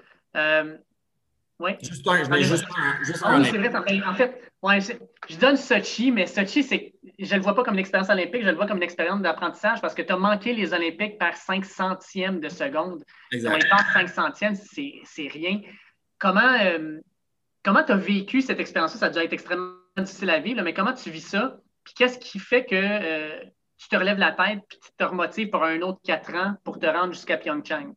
[1.59, 1.71] oui.
[1.81, 4.03] Juste un, je juste un, juste ah c'est vrai.
[4.05, 7.75] En fait, Ouais, je, donne Sochi, mais Sochi, c'est, je ne le vois pas comme
[7.75, 10.55] une expérience olympique, je le vois comme une expérience d'apprentissage parce que tu as manqué
[10.55, 13.03] les Olympiques par 5 centièmes de seconde.
[13.31, 13.63] Exact.
[13.71, 15.61] On 5 centièmes, c'est, rien.
[16.17, 16.97] Comment euh,
[17.63, 18.99] comment tu as vécu cette expérience-là?
[18.99, 21.59] Ça a dû être extrêmement difficile à vivre, mais comment tu vis ça?
[21.83, 23.39] Puis qu'est-ce qui fait que euh,
[23.77, 26.79] tu te relèves la tête puis tu te remotives pour un autre 4 ans pour
[26.79, 27.93] te rendre jusqu'à Pyeongchang?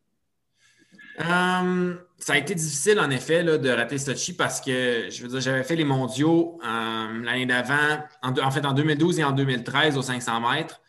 [1.21, 5.41] Euh, ça a été difficile, en effet, de rater Sochi parce que, je veux dire,
[5.41, 10.03] j'avais fait les mondiaux euh, l'année d'avant, en, fait, en 2012 et en 2013 aux
[10.03, 10.81] 500 mètres.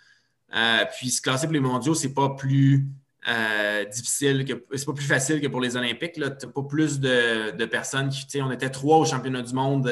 [0.56, 2.88] Euh, puis se classer pour les mondiaux, c'est pas plus
[3.92, 6.20] difficile, que, c'est pas plus facile que pour les Olympiques.
[6.20, 9.92] Pas plus de, personnes qui, on était trois au championnat du monde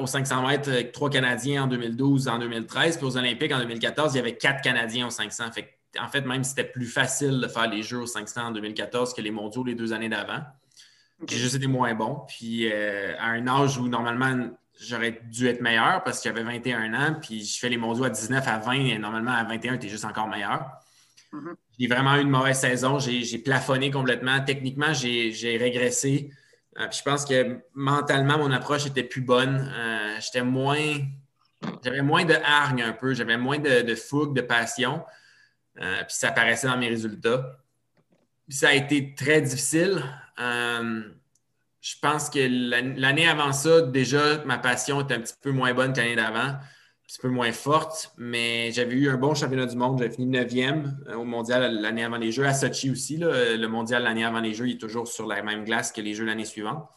[0.00, 2.96] aux 500 mètres, trois Canadiens en 2012, en 2013.
[2.96, 5.52] Puis aux Olympiques en 2014, il y avait quatre Canadiens aux 500.
[5.52, 9.14] Fait en fait, même c'était plus facile de faire les Jeux aux 500 en 2014
[9.14, 10.40] que les mondiaux les deux années d'avant.
[11.26, 12.22] J'ai juste été moins bon.
[12.28, 16.92] Puis euh, à un âge où normalement j'aurais dû être meilleur parce que j'avais 21
[16.94, 19.86] ans, puis je fais les mondiaux à 19, à 20, et normalement à 21, tu
[19.86, 20.66] es juste encore meilleur.
[21.32, 21.54] Mm-hmm.
[21.78, 22.98] J'ai vraiment eu une mauvaise saison.
[22.98, 24.40] J'ai plafonné complètement.
[24.44, 26.30] Techniquement, j'ai régressé.
[26.78, 29.70] Euh, je pense que mentalement, mon approche était plus bonne.
[29.74, 30.98] Euh, j'étais moins.
[31.82, 33.14] J'avais moins de hargne un peu.
[33.14, 35.02] J'avais moins de, de, fougue, de passion.
[35.80, 37.58] Euh, puis ça apparaissait dans mes résultats.
[38.48, 40.02] Puis ça a été très difficile.
[40.38, 41.02] Euh,
[41.80, 42.38] je pense que
[42.98, 46.38] l'année avant ça, déjà, ma passion était un petit peu moins bonne que l'année d'avant,
[46.38, 46.60] un
[47.06, 49.98] petit peu moins forte, mais j'avais eu un bon championnat du monde.
[49.98, 53.18] J'avais fini 9e euh, au mondial l'année avant les Jeux, à Sochi aussi.
[53.18, 56.24] le mondial l'année avant les Jeux, est toujours sur la même glace que les Jeux
[56.24, 56.88] l'année suivante.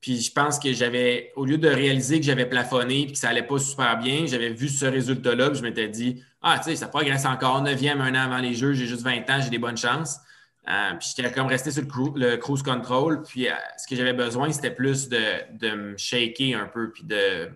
[0.00, 3.28] Puis je pense que j'avais, au lieu de réaliser que j'avais plafonné et que ça
[3.28, 6.88] n'allait pas super bien, j'avais vu ce résultat-là, je m'étais dit, ah, tu sais, ça
[6.88, 9.76] progresse encore, 9e, un an avant les Jeux, j'ai juste 20 ans, j'ai des bonnes
[9.76, 10.20] chances.
[10.68, 13.22] Euh, puis j'étais comme resté sur le, cruise control.
[13.22, 17.48] Puis euh, ce que j'avais besoin, c'était plus de, me shaker un peu, puis de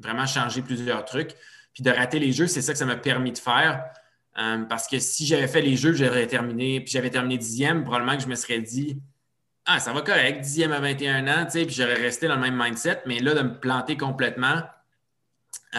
[0.00, 1.34] vraiment changer plusieurs trucs.
[1.72, 3.84] Puis de rater les Jeux, c'est ça que ça m'a permis de faire.
[4.38, 8.16] Euh, parce que si j'avais fait les Jeux, j'aurais terminé, puis j'avais terminé dixième, probablement
[8.16, 9.00] que je me serais dit,
[9.70, 12.40] ah, ça va correct, dixième à 21 ans, tu sais, puis j'aurais resté dans le
[12.40, 13.02] même mindset.
[13.04, 14.62] Mais là, de me planter complètement,
[15.74, 15.78] euh,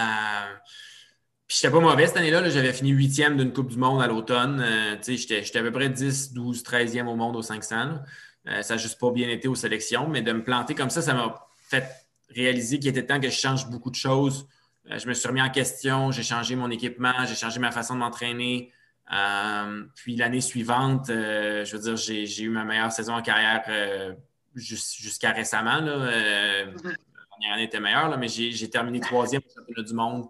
[1.47, 2.47] puis j'étais pas mauvais cette année-là.
[2.49, 4.61] j'avais fini huitième d'une Coupe du Monde à l'automne.
[4.63, 7.99] Euh, tu sais, j'étais à peu près 10, 12, 13e au monde aux 500.
[8.47, 10.07] Euh, ça n'a juste pas bien été aux sélections.
[10.07, 11.89] Mais de me planter comme ça, ça m'a fait
[12.29, 14.47] réaliser qu'il était temps que je change beaucoup de choses.
[14.85, 17.99] je me suis remis en question, j'ai changé mon équipement, j'ai changé ma façon de
[17.99, 18.71] m'entraîner.
[19.11, 23.63] Euh, puis l'année suivante, euh, je veux dire, j'ai eu ma meilleure saison en carrière
[23.67, 24.13] euh,
[24.55, 25.79] jusqu'à récemment.
[25.79, 30.27] La dernière année était meilleure, mais j'ai terminé troisième au championnat du monde.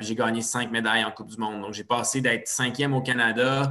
[0.00, 1.62] j'ai gagné cinq médailles en Coupe du Monde.
[1.62, 3.70] Donc j'ai passé d'être cinquième au Canada,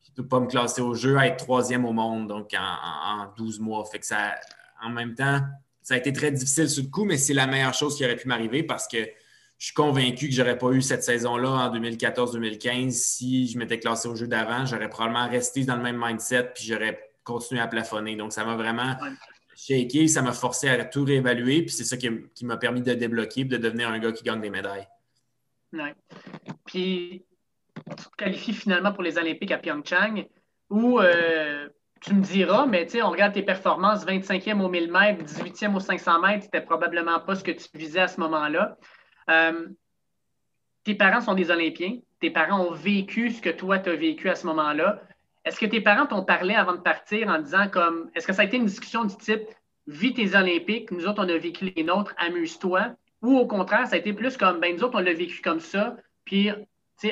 [0.00, 3.32] puis de pas me classer au jeu, à être troisième au monde, donc en, en,
[3.36, 3.84] 12 mois.
[3.84, 4.34] Fait que ça,
[4.82, 5.40] en même temps,
[5.82, 8.16] ça a été très difficile sur le coup, mais c'est la meilleure chose qui aurait
[8.16, 8.98] pu m'arriver parce que
[9.58, 13.80] je suis convaincu que je n'aurais pas eu cette saison-là en 2014-2015 si je m'étais
[13.80, 14.64] classé au jeu d'avant.
[14.64, 18.14] J'aurais probablement resté dans le même mindset puis j'aurais continué à plafonner.
[18.14, 18.96] Donc, ça m'a vraiment
[19.56, 21.62] shaké, ça m'a forcé à tout réévaluer.
[21.62, 22.08] Puis c'est ça qui,
[22.44, 24.86] m'a permis de débloquer et de devenir un gars qui gagne des médailles.
[25.72, 25.90] Oui.
[26.64, 27.24] Puis,
[27.74, 30.24] tu te qualifies finalement pour les Olympiques à Pyeongchang
[30.70, 31.68] où euh,
[32.00, 35.74] tu me diras, mais tu sais, on regarde tes performances 25e au 1000 mètres, 18e
[35.74, 38.76] au 500 mètres, c'était probablement pas ce que tu visais à ce moment-là.
[39.30, 39.68] Euh,
[40.84, 41.98] tes parents sont des Olympiens.
[42.20, 45.02] Tes parents ont vécu ce que toi, tu as vécu à ce moment-là.
[45.44, 48.42] Est-ce que tes parents t'ont parlé avant de partir en disant comme est-ce que ça
[48.42, 49.42] a été une discussion du type
[49.86, 52.94] vis tes Olympiques, nous autres, on a vécu les nôtres, amuse-toi?
[53.22, 55.60] Ou au contraire, ça a été plus comme ben nous autres, on l'a vécu comme
[55.60, 56.50] ça, puis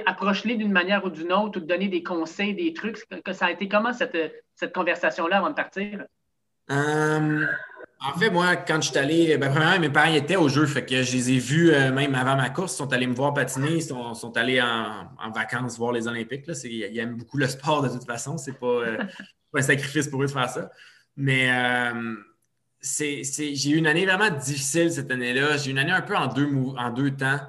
[0.04, 2.98] approche-les d'une manière ou d'une autre ou de donner des conseils, des trucs.
[3.24, 4.16] Que ça a été comment cette,
[4.54, 6.04] cette conversation-là avant de partir?
[6.70, 7.46] Euh,
[7.98, 10.84] en fait, moi, quand je suis allé, ben, premièrement, mes parents étaient au jeu, fait
[10.84, 12.74] que je les ai vus euh, même avant ma course.
[12.74, 16.44] Ils sont allés me voir patiner, ils sont, allés en, vacances voir les Olympiques.
[16.64, 18.36] Ils aiment beaucoup le sport de toute façon.
[18.36, 18.98] C'est pas, euh,
[19.50, 20.70] pas un sacrifice pour eux de faire ça.
[21.16, 22.16] Mais euh,
[22.82, 25.56] j'ai eu une année vraiment difficile cette année-là.
[25.56, 27.40] J'ai eu une année un peu en deux, en deux temps.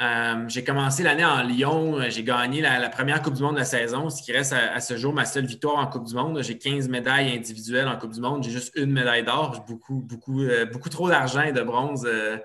[0.00, 1.98] Euh, j'ai commencé l'année en Lyon.
[2.08, 4.96] J'ai gagné la, première Coupe du Monde de la saison, ce qui reste à, ce
[4.96, 6.40] jour ma seule victoire en Coupe du Monde.
[6.42, 8.44] J'ai 15 médailles individuelles en Coupe du Monde.
[8.44, 9.54] J'ai juste une médaille d'or.
[9.54, 12.38] J'ai beaucoup, beaucoup, euh, beaucoup trop d'argent et de bronze euh,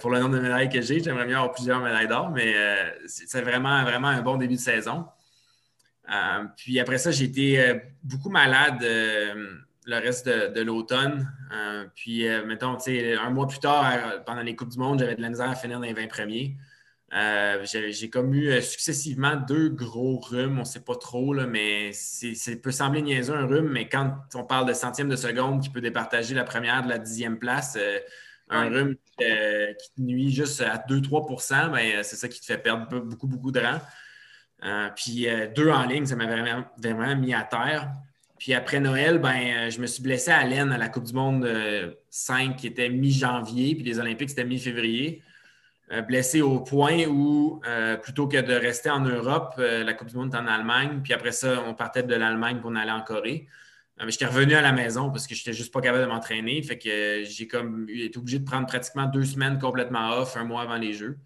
[0.00, 1.00] pour le nombre de médailles que j'ai.
[1.00, 2.54] J'aimerais bien avoir plusieurs médailles d'or, mais
[3.06, 5.06] c'est vraiment, vraiment un bon début de saison.
[6.56, 11.28] puis après ça, j'ai été beaucoup malade le reste de, l'automne.
[11.96, 15.50] puis, mettons, un mois plus tard, pendant les Coupes du Monde, j'avais de la misère
[15.50, 16.56] à finir dans les 20 premiers.
[17.14, 21.46] Euh, j'ai comme eu euh, successivement deux gros rhumes, on ne sait pas trop, là,
[21.46, 25.62] mais ça peut sembler niaiseux un rhume, mais quand on parle de centième de seconde
[25.62, 27.98] qui peut départager la première de la dixième place, euh,
[28.48, 29.24] un rhume qui
[29.94, 33.60] te nuit juste à 2-3% ben, c'est ça qui te fait perdre beaucoup, beaucoup de
[33.60, 33.80] rang.
[34.94, 37.90] puis deux en ligne, ça m'a vraiment, vraiment, mis à terre.
[38.38, 41.48] Puis après Noël, ben, je me suis blessé à laine à la Coupe du Monde
[42.10, 45.22] 5 qui était mi-janvier, puis les Olympiques, c'était mi-février.
[45.92, 50.08] Euh, blessé au point où, euh, plutôt que de rester en Europe, euh, la Coupe
[50.08, 51.00] du Monde est en Allemagne.
[51.02, 53.46] Puis après ça, on partait de l'Allemagne pour aller en Corée.
[54.02, 56.62] mais j'étais revenu à la maison parce que je n'étais juste pas capable de m'entraîner.
[56.62, 60.62] Fait que j'ai comme été obligé de prendre pratiquement deux semaines complètement off, un mois
[60.62, 61.18] avant les Jeux.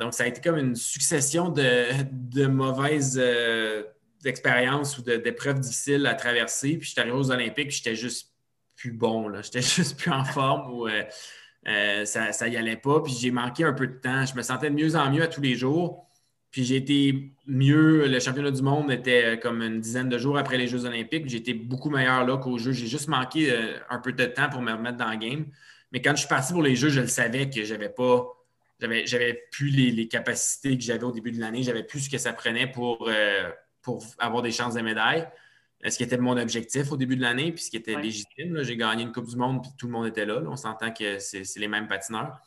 [0.00, 3.20] donc, ça a été comme une succession de, mauvaises
[4.24, 6.78] expériences ou d'épreuves difficiles à traverser.
[6.78, 8.32] Puis j'étais arrivé aux Olympiques, j'étais juste
[8.74, 9.30] plus bon.
[9.42, 10.88] J'étais juste plus en forme.
[11.66, 13.02] Euh, ça n'y allait pas.
[13.02, 14.24] Puis j'ai manqué un peu de temps.
[14.24, 16.06] Je me sentais de mieux en mieux à tous les jours.
[16.50, 18.06] Puis j'ai été mieux.
[18.06, 21.32] Le championnat du monde était euh, comme une dizaine de jours après les Jeux olympiques.
[21.32, 22.72] Été beaucoup meilleur là qu'aux Jeux.
[22.72, 25.46] J'ai juste manqué euh, un peu de temps pour me remettre dans le game.
[25.92, 28.26] Mais quand je suis parti pour les Jeux, je le savais que j'avais pas.
[28.78, 31.62] J'avais, plus les, capacités que j'avais au début de l'année.
[31.62, 33.10] J'avais plus ce que ça prenait pour,
[33.80, 35.26] pour avoir des chances de médaille
[35.84, 38.62] ce qui était mon objectif au début de l'année, puis ce qui était légitime.
[38.62, 40.42] J'ai gagné une Coupe du Monde, puis tout le monde était là.
[40.46, 42.38] On s'entend que c'est les mêmes patineurs.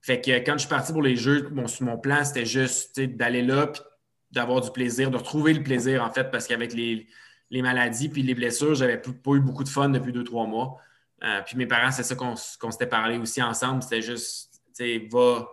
[0.00, 3.42] Fait que quand je suis parti pour les Jeux, mon, mon plan, c'était juste d'aller
[3.42, 3.80] là, puis
[4.30, 7.06] d'avoir du plaisir, de retrouver le plaisir, en fait, parce qu'avec les,
[7.50, 10.76] maladies puis les blessures, j'avais pas eu beaucoup de fun depuis deux, trois mois.
[11.22, 13.82] Euh, puis mes parents, c'est ça qu'on s'était parlé aussi ensemble.
[13.82, 15.48] C'était juste, tu sais, va,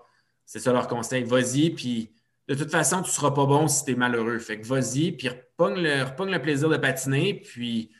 [0.46, 2.12] c'est ça leur conseil, vas-y, puis
[2.52, 4.38] de toute façon, tu ne seras pas bon si tu es malheureux.
[4.40, 7.92] Fait que vas-y, puis repogne le, plaisir de patiner, puis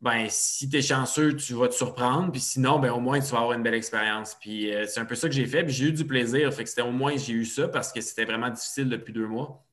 [0.00, 3.32] ben, si tu es chanceux, tu vas te surprendre, puis sinon, ben, au moins, tu
[3.32, 4.36] vas avoir une belle expérience.
[4.40, 6.52] Puis euh, c'est un peu ça que j'ai fait, puis j'ai eu du plaisir.
[6.54, 9.66] Fait c'était au moins, j'ai eu ça parce que c'était vraiment difficile depuis deux mois.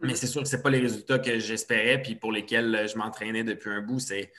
[0.00, 2.98] Mais c'est sûr que ce pas les résultats que j'espérais, puis pour lesquels euh, je
[2.98, 4.00] m'entraînais depuis un bout.
[4.00, 4.32] C'est,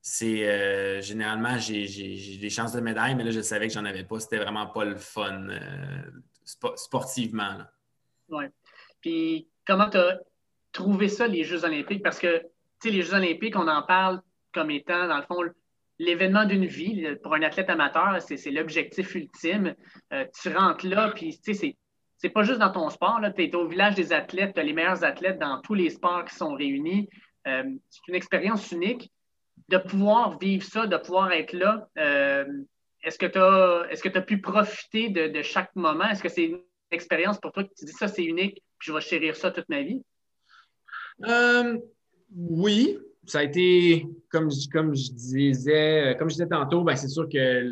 [0.00, 4.04] c'est euh, généralement, j'ai, des chances de médaille, mais là, je savais que j'en avais
[4.04, 4.20] pas.
[4.20, 5.48] C'était vraiment pas le fun
[6.44, 7.64] sportivement.
[8.28, 8.44] Oui.
[9.00, 10.18] Puis comment tu as
[10.72, 12.02] trouvé ça, les Jeux olympiques?
[12.02, 12.44] Parce que, tu
[12.80, 15.42] sais, les Jeux olympiques, on en parle comme étant, dans le fond,
[15.98, 17.16] l'événement d'une vie.
[17.22, 19.74] Pour un athlète amateur, c'est l'objectif ultime.
[20.12, 21.76] Euh, tu rentres là, puis, tu sais,
[22.16, 23.20] c'est pas juste dans ton sport.
[23.36, 26.24] Tu es au village des athlètes, tu as les meilleurs athlètes dans tous les sports
[26.24, 27.08] qui sont réunis.
[27.46, 29.10] Euh, c'est une expérience unique.
[29.68, 32.44] De pouvoir vivre ça, de pouvoir être là, euh,
[33.02, 36.04] est-ce que tu as, pu profiter de, de chaque moment?
[36.04, 36.52] Est-ce que c'est
[36.94, 39.68] expérience pour toi que tu dis ça, c'est unique, puis je vais chérir ça toute
[39.68, 40.02] ma vie?
[41.26, 41.78] Euh,
[42.34, 47.28] oui, ça a été, comme, comme je disais, comme je disais tantôt, ben, c'est sûr
[47.28, 47.70] que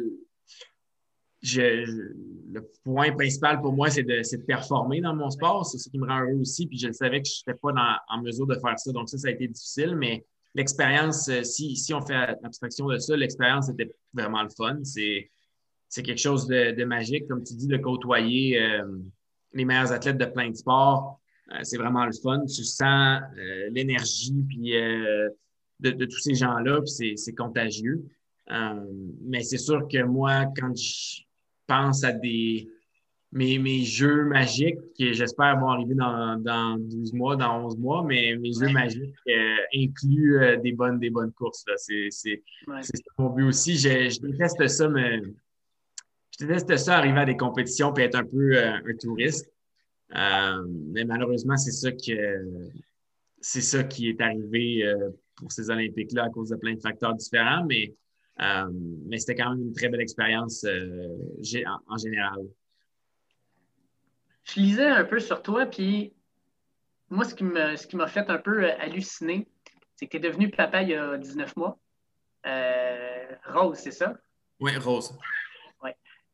[1.42, 5.66] le point principal pour moi, c'est de, de, performer dans mon sport.
[5.66, 6.66] C'est ce qui me rend heureux aussi.
[6.66, 7.72] Puis je savais que je n'étais pas
[8.08, 8.92] en mesure de faire ça.
[8.92, 9.96] Donc, ça, ça a été difficile.
[9.96, 14.78] Mais l'expérience, si, si on fait abstraction de ça, l'expérience était vraiment le fun.
[14.84, 15.30] C'est
[15.92, 18.58] c'est quelque chose de, magique, comme tu dis, de côtoyer
[19.52, 21.20] les meilleurs athlètes de plein de sports.
[21.64, 22.42] c'est vraiment le fun.
[22.46, 23.20] Tu sens
[23.72, 24.72] l'énergie puis,
[25.80, 28.02] de, tous ces gens-là, puis c'est contagieux.
[29.20, 31.24] mais c'est sûr que moi, quand je
[31.66, 32.70] pense à des
[33.32, 38.04] mes, mes jeux magiques, qui j'espère vont arriver dans, dans 12 mois, dans 11 mois,
[38.06, 41.64] mais mes jeux magiques euh, incluent euh, des, bonnes, des bonnes courses.
[41.76, 42.80] C'est ouais.
[43.18, 43.76] mon but aussi.
[43.76, 45.22] Je, je, déteste ça, mais
[46.32, 49.50] je déteste ça, arriver à des compétitions et être un peu euh, un touriste.
[50.10, 52.72] mais malheureusement, c'est ça que
[53.40, 54.84] c'est ça qui est arrivé
[55.36, 57.94] pour ces Olympiques-là à cause de plein de facteurs différents, mais,
[58.38, 62.42] mais c'était quand même une très belle expérience en général
[64.44, 66.12] je lisais un peu sur toi, puis
[67.10, 69.48] moi, ce qui m'a, ce qui m'a fait un peu euh, halluciner,
[69.96, 71.78] c'est que tu es devenu papa il y a 19 mois.
[72.46, 74.14] Euh, Rose, c'est ça?
[74.60, 75.16] Oui, Rose.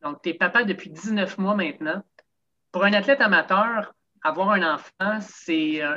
[0.08, 2.02] Donc, tu es papa depuis 19 mois maintenant.
[2.72, 5.82] Pour un athlète amateur, avoir un enfant, c'est.
[5.82, 5.96] Euh,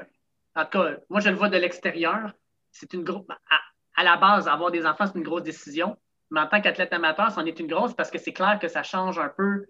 [0.55, 2.33] en tout cas, moi, je le vois de l'extérieur.
[2.71, 3.25] C'est une grosse.
[3.95, 5.97] À, la base, avoir des enfants, c'est une grosse décision.
[6.29, 8.83] Mais en tant qu'athlète amateur, c'en est une grosse parce que c'est clair que ça
[8.83, 9.65] change un peu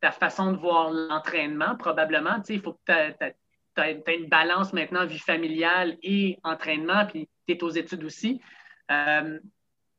[0.00, 2.42] ta façon de voir l'entraînement, probablement.
[2.48, 7.62] il faut que tu aies une balance maintenant, vie familiale et entraînement, puis tu es
[7.62, 8.40] aux études aussi.
[8.90, 9.38] Euh,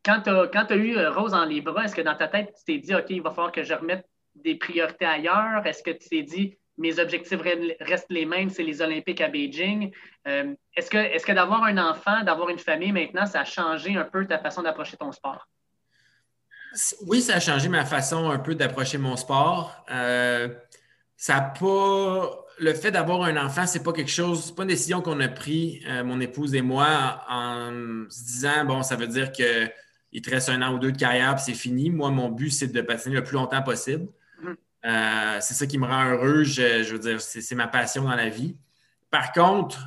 [0.07, 2.63] quand tu as, eu euh, Rose en les bras, est-ce que dans ta tête, tu
[2.63, 5.65] t'es dit, OK, il va falloir que je remette des priorités ailleurs?
[5.65, 7.39] Est-ce que tu t'es dit, mes objectifs
[7.81, 9.91] restent les mêmes, c'est les Olympiques à Beijing?
[10.27, 14.05] Euh, est-ce que, que d'avoir un enfant, d'avoir une famille maintenant, ça a changé un
[14.05, 15.47] peu ta façon d'approcher ton sport?
[17.07, 19.83] Oui, ça a changé ma façon un peu d'approcher mon sport.
[19.91, 20.49] Euh,
[21.15, 22.43] ça pas.
[22.59, 25.27] Le fait d'avoir un enfant, c'est pas quelque chose, c'est pas une décision qu'on a
[25.27, 27.69] pris, euh, mon épouse et moi, en
[28.09, 29.31] se disant bon, ça veut dire
[30.21, 31.89] qu'il te reste un an ou deux de carrière puis c'est fini.
[31.89, 34.07] Moi, mon but, c'est de patiner le plus longtemps possible.
[34.43, 34.55] Mm-hmm.
[34.85, 36.43] Euh, c'est ça qui me rend heureux.
[36.43, 38.57] Je, je veux dire, c'est ma passion dans la vie.
[39.09, 39.79] Par contre,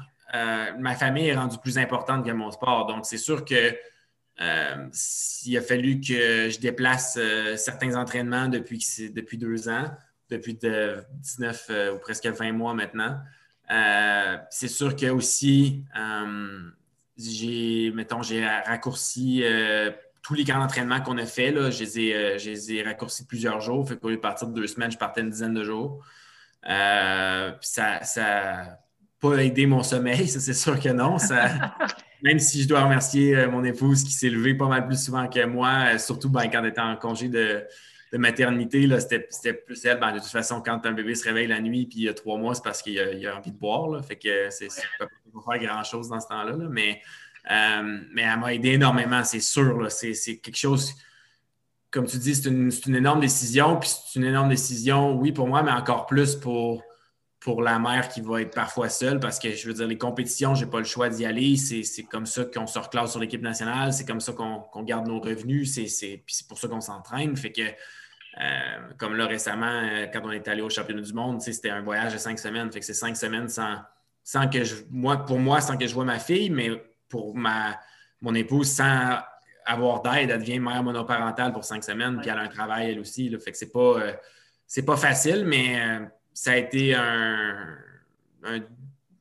[0.79, 2.87] ma famille est rendue plus importante que mon sport.
[2.87, 3.77] Donc, c'est sûr que
[4.41, 4.89] euh,
[5.45, 9.91] il a fallu que je déplace euh, certains entraînements depuis, depuis deux ans,
[10.31, 13.19] depuis 19 euh, ou presque 20 mois maintenant.
[14.51, 15.85] c'est sûr que aussi,
[17.19, 19.45] j'ai, mettons, j'ai raccourci
[20.23, 21.51] tous les camps d'entraînement qu'on a fait.
[21.51, 23.89] Là, je, les ai, raccourcis plusieurs jours.
[23.89, 26.05] Fait qu'au lieu de partir de deux semaines, je partais une dizaine de jours.
[26.63, 28.79] ça n'a
[29.21, 31.19] pas aidé mon sommeil, ça c'est sûr que non.
[31.19, 31.77] Ça,
[32.23, 35.29] même si je dois remercier euh, mon épouse qui s'est levée pas mal plus souvent
[35.29, 37.65] que moi, euh, surtout ben, quand elle était en congé de,
[38.13, 40.01] maternité, c'était plus elle.
[40.01, 42.15] Ben, de toute façon, quand un bébé se réveille la nuit puis il y a
[42.15, 43.89] trois mois, c'est parce qu'il a, envie de boire.
[43.89, 44.67] Là, fait que c'est
[44.99, 45.07] pas
[45.53, 46.57] faire grand-chose dans ce temps-là.
[46.69, 47.01] mais,
[47.51, 49.91] euh, mais elle m'a aidé énormément, c'est sûr.
[49.91, 50.95] C'est quelque chose,
[51.91, 53.79] comme tu dis, c'est une, une, énorme décision.
[53.79, 56.83] Puis c'est une énorme décision, oui, pour moi, mais encore plus pour
[57.41, 60.55] pour la mère qui va être parfois seule parce que je veux dire, les compétitions,
[60.55, 61.57] je n'ai pas le choix d'y aller.
[61.57, 65.21] C'est comme ça qu'on se reclasse sur l'équipe nationale, c'est comme ça qu'on garde nos
[65.21, 67.35] revenus, c'est pour ça qu'on s'entraîne.
[67.37, 71.41] Fait que, euh, comme là récemment, euh, quand on est allé au championnat du monde,
[71.41, 72.71] c'était un voyage de cinq semaines.
[72.71, 73.77] Fait que c'est cinq semaines sans,
[74.23, 76.71] sans que je, moi, pour moi, sans que je vois ma fille, mais
[77.11, 77.79] pour ma,
[78.23, 79.19] mon épouse, sans
[79.67, 83.01] avoir d'aide, elle devient mère monoparentale pour cinq semaines, puis elle a un travail elle
[83.01, 83.29] aussi.
[83.29, 84.13] Là, fait que c'est pas, euh,
[84.67, 85.79] c'est pas facile, mais
[86.33, 87.77] ça a été un,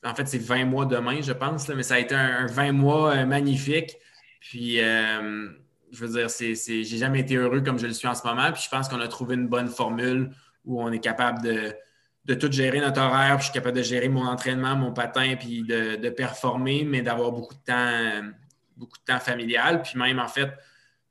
[0.03, 3.11] en fait, c'est 20 mois demain, je pense, mais ça a été un, 20 mois
[3.11, 3.97] euh, magnifique.
[4.39, 5.49] Puis, euh,
[5.91, 8.25] je veux dire, c'est, c'est, j'ai jamais été heureux comme je le suis en ce
[8.25, 8.51] moment.
[8.53, 10.31] Puis, je pense qu'on a trouvé une bonne formule
[10.65, 11.73] où on est capable de,
[12.29, 13.37] de tout gérer notre horaire.
[13.37, 17.31] Puis, je suis capable de gérer mon entraînement, mon patin, puis de, performer, mais d'avoir
[17.31, 18.29] beaucoup de temps,
[18.77, 19.81] beaucoup de temps familial.
[19.81, 20.51] Puis, même, en fait,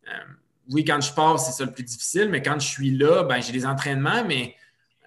[0.06, 0.12] euh,
[0.70, 3.40] oui, quand je pars, c'est ça le plus difficile, mais quand je suis là, ben,
[3.42, 4.54] j'ai des entraînements, mais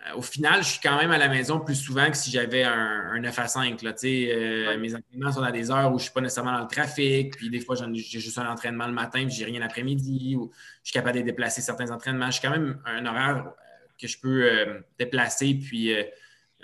[0.10, 2.64] euh, au final, je suis quand même à la maison plus souvent que si j'avais
[2.64, 3.82] un, 9 à 5.
[3.82, 6.62] Là, euh, Mes entraînements sont à des heures où je ne suis pas nécessairement dans
[6.62, 7.38] le trafic.
[7.38, 10.36] Puis des fois, j'ai juste un entraînement le matin puis j'ai rien l'après-midi.
[10.36, 10.52] Ou
[10.84, 12.28] je suis capable de déplacer certains entraînements.
[12.28, 13.61] Je suis quand même un horaire euh,
[14.02, 15.94] que je peux déplacer puis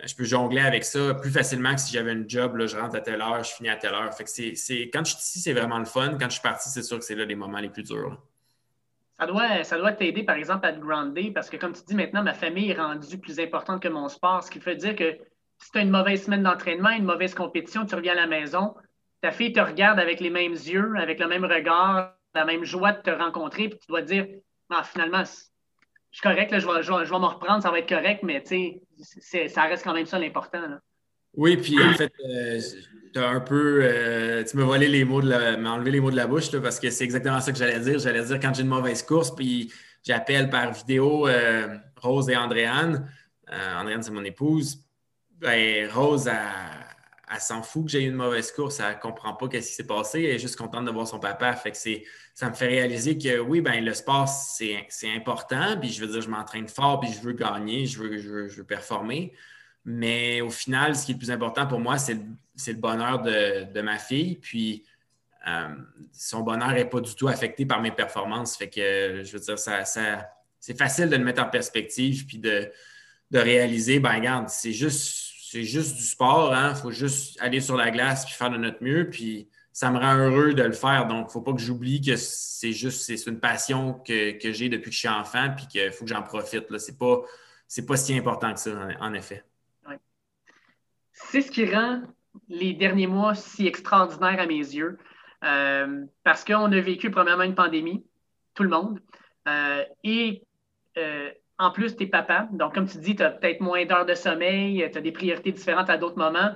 [0.04, 2.56] je peux jongler avec ça plus facilement que si j'avais un job.
[2.58, 4.14] Là, je rentre à telle heure, je finis à telle heure.
[4.14, 6.18] Fait que c'est, quand je suis ici, c'est vraiment le fun.
[6.20, 8.22] Quand je suis parti, c'est sûr que c'est là les moments les plus durs
[9.20, 11.96] ça doit, ça doit t'aider, par exemple, à te grounder, parce que comme tu dis
[11.96, 15.18] maintenant, ma famille est rendue plus importante que mon sport, ce qui veut dire que
[15.58, 18.76] si tu as une mauvaise semaine d'entraînement, une mauvaise compétition, tu reviens à la maison,
[19.22, 22.92] ta fille te regarde avec les mêmes yeux, avec le même regard, la même joie
[22.92, 24.28] de te rencontrer, puis tu dois dire
[24.70, 25.24] ah, finalement,
[26.18, 28.82] suis correct, je vais, je, vais, m'en reprendre, ça va être correct, mais tu
[29.22, 30.60] sais, ça reste quand même ça l'important.
[31.36, 32.60] Oui, puis en fait, euh,
[33.14, 33.82] tu as un peu.
[33.84, 35.54] Euh, tu m'as volé les mots de la.
[35.72, 38.00] enlevé les mots de la bouche parce que c'est exactement ça que j'allais dire.
[38.00, 39.72] J'allais dire quand j'ai une mauvaise course, puis
[40.04, 41.28] j'appelle par vidéo
[42.02, 43.08] Rose et Andréane.
[43.80, 44.84] Andréane, c'est mon épouse.
[45.40, 46.28] Ben, Rose,
[47.32, 48.80] elle, s'en fout que j'ai eu une mauvaise course.
[48.80, 50.24] Elle ne comprend pas ce qui s'est passé.
[50.24, 51.54] Elle est juste contente de voir son papa.
[51.56, 51.78] Fait que
[52.34, 55.78] ça me fait réaliser que oui, ben, le sport, c'est important.
[55.80, 58.64] Puis je veux dire, je m'entraîne fort, puis je veux gagner, je veux, je veux
[58.64, 59.34] performer.
[59.90, 63.82] Mais au final, ce qui est le plus important pour moi, c'est le, bonheur de,
[63.82, 64.36] ma fille.
[64.36, 64.84] Puis
[65.48, 65.70] euh,
[66.12, 68.58] son bonheur n'est pas du tout affecté par mes performances.
[68.58, 69.86] Fait que je veux dire, ça,
[70.60, 72.70] c'est facile de le mettre en perspective puis de,
[73.32, 76.76] réaliser, ben regarde, c'est juste, c'est juste du sport, il hein.
[76.76, 79.10] faut juste aller sur la glace puis faire de notre mieux.
[79.10, 81.08] Puis ça me rend heureux de le faire.
[81.08, 84.70] Donc, il ne faut pas que j'oublie que c'est juste c'est une passion que, j'ai
[84.70, 86.66] depuis que je suis enfant puis qu'il faut que j'en profite.
[86.78, 87.22] Ce n'est pas,
[87.88, 89.44] pas si important que ça, en effet
[91.18, 92.02] c'est ce qui rend
[92.48, 94.98] les derniers mois si extraordinaires à mes yeux.
[95.44, 98.04] Euh, parce qu'on a vécu premièrement une pandémie,
[98.54, 99.00] tout le monde.
[99.48, 100.44] Euh, et
[100.98, 101.30] euh,
[101.60, 102.48] en plus, tu es papa.
[102.52, 105.52] Donc, comme tu dis, tu as peut-être moins d'heures de sommeil, tu as des priorités
[105.52, 106.56] différentes à d'autres moments.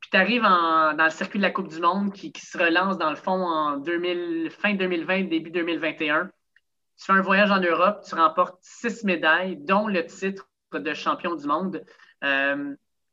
[0.00, 3.10] Puis tu arrives dans le circuit de la Coupe du Monde qui, se relance dans
[3.10, 6.30] le fond en 2000, fin 2020, début 2021.
[6.96, 11.34] Tu fais un voyage en Europe, tu remportes six médailles, dont le titre de champion
[11.36, 11.84] du monde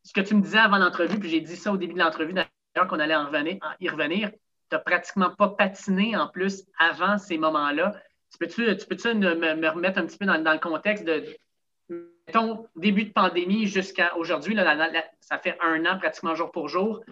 [0.04, 2.32] ce que tu me disais avant l'entrevue, puis j'ai dit ça au début de l'entrevue
[2.32, 3.14] d'ailleurs qu'on allait
[3.80, 4.36] y revenir, tu
[4.72, 7.94] n'as pratiquement pas patiné en plus avant ces moments-là.
[8.32, 11.24] Tu peux-tu, tu peux me, remettre un petit peu dans, le contexte de,
[12.32, 14.56] ton début de pandémie jusqu'à aujourd'hui,
[15.20, 17.04] ça fait un an pratiquement jour pour jour.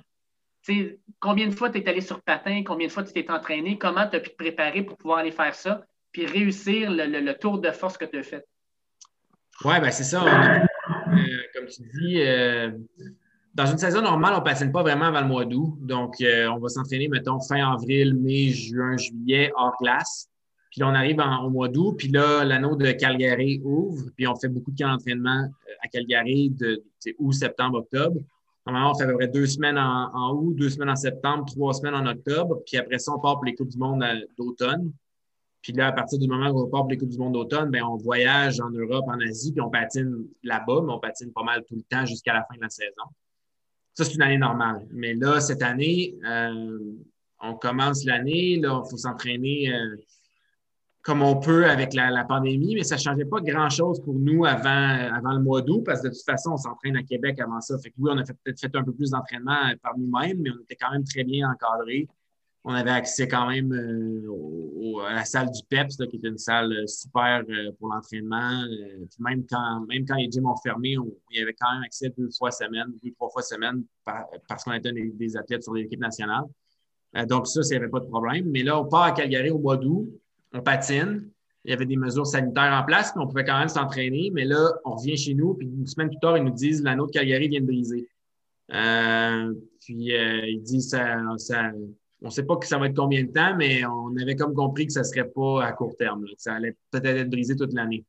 [1.18, 4.08] combien de fois tu es allé sur patin, combien de fois tu t'es entraîné, comment
[4.08, 7.70] tu as pu te préparer pour pouvoir aller faire ça, puis réussir le, tour de
[7.70, 8.46] force que tu as fait?
[9.64, 10.24] Oui, ben c'est ça.
[10.24, 10.58] Euh,
[11.54, 12.70] comme tu dis, euh,
[13.54, 15.76] dans une saison normale, on ne patine pas vraiment avant le mois d'août.
[15.80, 20.29] Donc, euh, on va s'entraîner, mettons, fin avril, mai, juin, juillet, hors glace.
[20.70, 21.96] Puis là, on arrive au mois d'août.
[21.98, 24.04] Puis là, l'anneau de Calgary ouvre.
[24.16, 25.48] Puis on fait beaucoup de camps d'entraînement
[25.82, 26.82] à Calgary de
[27.18, 28.20] août, septembre, octobre.
[28.66, 31.44] Normalement, on fait à peu près deux semaines en, en, août, deux semaines en septembre,
[31.46, 32.60] trois semaines en octobre.
[32.66, 34.04] Puis après ça, on part pour les Coupes du Monde
[34.38, 34.92] d'automne.
[35.62, 37.70] Puis là, à partir du moment où on part pour les Coupes du Monde d'automne,
[37.70, 41.42] ben, on voyage en Europe, en Asie, puis on patine là-bas, mais on patine pas
[41.42, 43.04] mal tout le temps jusqu'à la fin de la saison.
[43.94, 44.86] Ça, c'est une année normale.
[44.92, 46.78] Mais là, cette année, euh,
[47.42, 49.96] on commence l'année, là, il faut s'entraîner euh,
[51.02, 55.14] comme on peut avec la, pandémie, mais ça ne changeait pas grand-chose pour nous avant,
[55.14, 57.78] avant le mois d'août, parce que de toute façon, on s'entraîne à Québec avant ça.
[57.78, 60.76] Fait oui, on a peut-être fait un peu plus d'entraînement par nous-mêmes, mais on était
[60.76, 62.06] quand même très bien encadrés
[62.64, 66.72] on avait accès quand même euh, à la salle du PEPS, qui est une salle
[66.72, 68.64] euh, super euh, pour l'entraînement.
[69.18, 70.96] même quand, même quand les gyms ont fermé,
[71.30, 74.72] il y avait quand même accès deux fois semaine, deux, trois fois semaine parce qu'on
[74.72, 76.44] était des, athlètes sur l'équipe nationale.
[77.26, 78.50] donc, ça, il n'y avait pas de problème.
[78.50, 80.19] Mais là, on part à Calgary au mois d'août,
[80.52, 81.28] on patine.
[81.64, 84.30] Il y avait des mesures sanitaires en place, mais on pouvait quand même s'entraîner.
[84.32, 87.06] Mais là, on revient chez nous, puis une semaine plus tard, ils nous disent l'anneau
[87.06, 88.08] de Calgary vient de briser.
[89.80, 91.70] puis ils disent ça, ça
[92.22, 94.54] on ne sait pas que ça va être combien de temps, mais on avait comme
[94.54, 96.26] compris que ça ne serait pas à court terme.
[96.36, 98.04] ça allait peut-être être brisé toute l'année.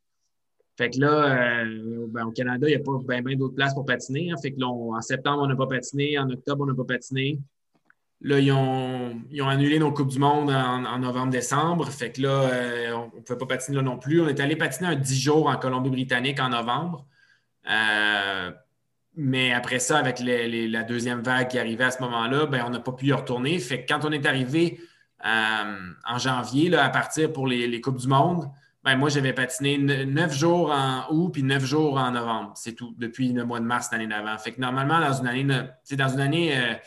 [0.78, 3.86] Fait que là, euh, ben, au Canada, il n'y a pas bien d'autres places pour
[3.86, 4.32] patiner.
[4.32, 4.36] Hein.
[4.42, 6.18] Fait que là, en septembre, on n'a pas patiné.
[6.18, 7.40] En octobre, on n'a pas patiné.
[8.24, 11.90] Là, ils ont, annulé nos Coupes du Monde en, novembre-décembre.
[11.90, 14.22] Fait que là, euh, on ne pouvait pas patiner là non plus.
[14.22, 17.08] On est allé patiner un 10 jours en Colombie-Britannique en novembre.
[17.70, 18.52] Euh,
[19.16, 22.80] mais après ça, avec la deuxième vague qui arrivait à ce moment-là, ben, on n'a
[22.80, 23.58] pas pu y retourner.
[23.58, 24.80] Fait que quand on est arrivé
[25.26, 28.52] euh, en janvier, là, à partir pour les, Coupes du Monde,
[28.84, 32.52] ben, moi, j'avais patiné neuf jours en août puis neuf jours en novembre.
[32.56, 34.38] C'est tout, depuis le mois de mars l'année d'avant.
[34.38, 36.80] Fait que normalement, dans une année, dans une année,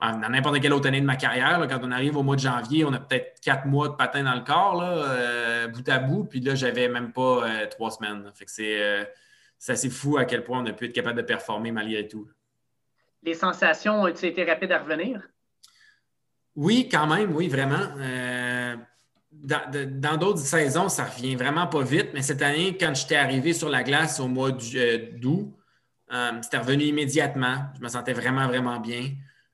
[0.00, 2.84] dans n'importe quelle autre année de ma carrière, quand on arrive au mois de janvier,
[2.84, 6.24] on a peut-être quatre mois de patin dans le corps, là, euh, bout à bout.
[6.24, 8.30] Puis là, j'avais même pas trois semaines.
[8.34, 9.06] Fait que c'est
[9.60, 12.26] c'est assez fou à quel point on a pu être capable de performer malgré tout.
[13.22, 15.20] Les sensations ont-elles été rapides à revenir?
[16.56, 17.86] Oui, quand même, oui, vraiment.
[17.98, 18.76] Euh,
[19.30, 23.68] dans d'autres saisons, ça revient vraiment pas vite, mais cette année, quand j'étais arrivé sur
[23.68, 25.54] la glace au mois euh, d'août,
[26.10, 27.56] euh, c'était revenu immédiatement.
[27.76, 29.10] Je me sentais vraiment, vraiment bien.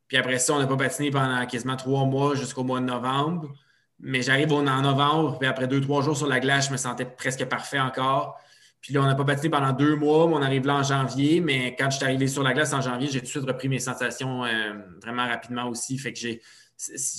[0.09, 3.53] Puis après ça, on n'a pas patiné pendant quasiment trois mois jusqu'au mois de novembre.
[3.99, 7.07] Mais j'arrive en novembre, puis après deux, trois jours sur la glace, je me sentais
[7.07, 8.39] presque parfait encore.
[8.81, 11.41] Puis là, on n'a pas patiné pendant deux mois, mais on arrive là en janvier.
[11.41, 13.69] Mais quand je suis arrivé sur la glace en janvier, j'ai tout de suite repris
[13.69, 15.99] mes sensations euh, vraiment rapidement aussi.
[15.99, 16.21] Fait que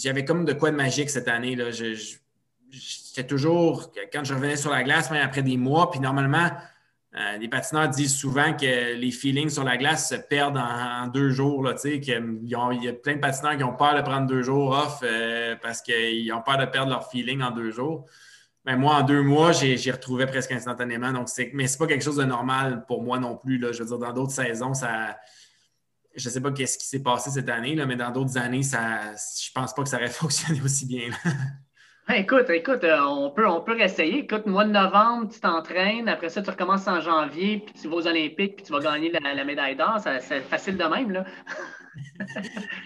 [0.02, 1.56] j'avais comme de quoi de magique cette année.
[1.56, 1.72] Là.
[1.72, 6.52] J'étais toujours, quand je revenais sur la glace, même après des mois, puis normalement,
[7.18, 11.32] euh, les patineurs disent souvent que les feelings sur la glace se perdent en, deux
[11.32, 11.64] jours.
[11.64, 15.00] Là, il y a plein de patineurs qui ont peur de prendre deux jours off
[15.02, 18.06] euh, parce qu'ils ont peur de perdre leur feeling en deux jours.
[18.66, 21.12] ben, moi, en deux mois, j'ai retrouvé presque instantanément.
[21.12, 23.60] Donc mais ce n'est pas quelque chose de normal pour moi non plus.
[23.74, 25.18] Je veux dire, dans d'autres saisons, ça.
[26.16, 29.14] Je ne sais pas qu'est-ce qui s'est passé cette année, mais dans d'autres années, ça,
[29.16, 31.10] je pense pas que ça aurait fonctionné aussi bien.
[32.16, 34.20] Écoute, écoute, euh, on peut, on peut réessayer.
[34.20, 36.08] Écoute, mois de novembre, tu t'entraînes.
[36.08, 39.12] Après ça, tu recommences en janvier, puis tu vas aux Olympiques, puis tu vas gagner
[39.12, 40.00] la, médaille d'or.
[40.22, 41.26] C'est facile de même, là.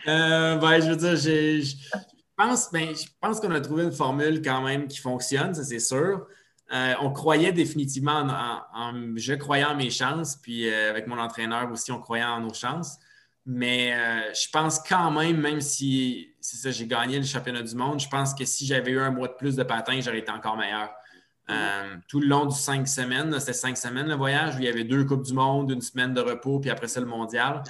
[0.59, 1.75] ben, je veux dire, je
[2.35, 2.87] pense, ben,
[3.19, 6.25] pense qu'on a trouvé une formule quand même qui fonctionne, ça c'est sûr.
[6.73, 8.25] Euh, on croyait définitivement
[8.73, 12.53] en, Je croyais en mes chances, puis avec mon entraîneur aussi, on croyait en nos
[12.55, 12.97] chances.
[13.45, 13.93] Mais
[14.33, 18.09] je pense quand même, même si c'est ça, j'ai gagné le championnat du monde, je
[18.09, 20.89] pense que si j'avais eu un mois de plus de patin, j'aurais été encore meilleur.
[21.49, 24.69] Euh, tout le long du cinq semaines, c'était cinq semaines le voyage, où il y
[24.69, 27.63] avait deux Coupes du Monde, une semaine de repos, puis après ça, le mondial.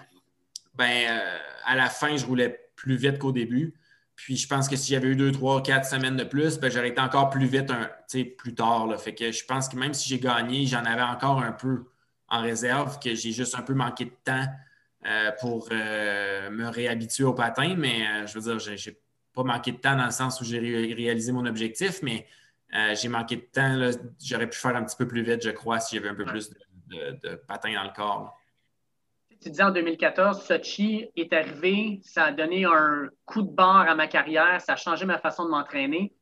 [0.76, 3.74] Ben, euh, à la fin, je roulais plus vite qu'au début.
[4.16, 6.90] Puis je pense que si j'avais eu deux, trois, quatre semaines de plus, ben, j'aurais
[6.90, 7.72] été encore plus vite
[8.38, 8.88] plus tard.
[9.00, 11.86] Fait que je pense que même si j'ai gagné, j'en avais encore un peu
[12.30, 14.46] en réserve, que j'ai juste un peu manqué de temps
[15.04, 19.00] euh, pour euh, me réhabituer au patin, mais euh, je veux dire, j'ai
[19.34, 22.28] pas manqué de temps dans le sens où j'ai réalisé mon objectif, mais
[22.94, 24.00] j'ai manqué de temps.
[24.24, 26.52] J'aurais pu faire un petit peu plus vite, je crois, si j'avais un peu plus
[26.88, 28.38] de, de, patin dans le corps.
[29.42, 33.96] Tu disais en 2014, Sochi est arrivé, ça a donné un coup de barre à
[33.96, 36.14] ma carrière, ça a changé ma façon de m'entraîner.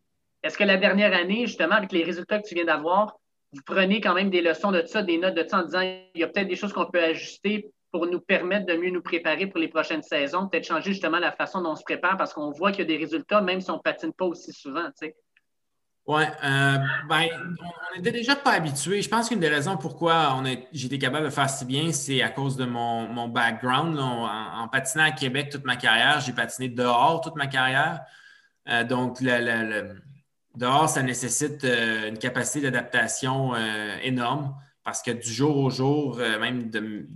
[0.42, 3.20] Est-ce que la dernière année, justement, avec les résultats que tu viens d'avoir,
[3.52, 6.22] vous prenez quand même des leçons de ça, des notes de ça en disant il
[6.22, 9.48] y a peut-être des choses qu'on peut ajuster pour nous permettre de mieux nous préparer
[9.48, 12.52] pour les prochaines saisons, peut-être changer justement la façon dont on se prépare parce qu'on
[12.52, 14.90] voit qu'il y a des résultats, même si on ne patine pas aussi souvent.
[16.08, 16.78] Oui, euh,
[17.08, 17.28] ben,
[17.94, 19.02] on n'était déjà pas habitué.
[19.02, 20.42] Je pense qu'une des raisons pourquoi
[20.74, 23.98] été capable de faire si bien, c'est à cause de mon, background.
[24.00, 28.02] en, patinant à Québec toute ma carrière, j'ai patiné dehors toute ma carrière.
[28.68, 29.22] Euh, donc,
[30.56, 33.56] dehors, ça nécessite euh, une capacité d'adaptation
[34.02, 37.08] énorme parce que du jour au jour, même de,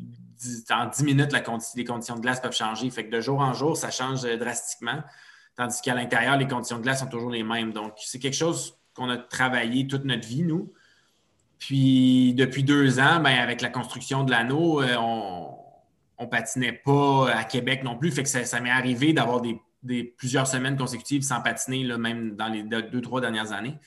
[0.71, 1.33] en 10 minutes,
[1.75, 2.89] les conditions de glace peuvent changer.
[2.89, 5.01] Fait que de jour en jour, ça change euh, drastiquement.
[5.55, 7.73] Tandis qu'à l'intérieur, les conditions de glace sont toujours les mêmes.
[7.73, 10.73] Donc, c'est quelque chose qu'on a travaillé toute notre vie, nous.
[11.59, 17.29] Puis, depuis deux ans, ben, avec la construction de l'anneau, euh, on ne patinait pas
[17.31, 18.11] à Québec non plus.
[18.11, 22.63] Fait que ça, m'est arrivé d'avoir des, plusieurs semaines consécutives sans patiner, même dans les
[22.63, 23.77] deux, trois dernières années.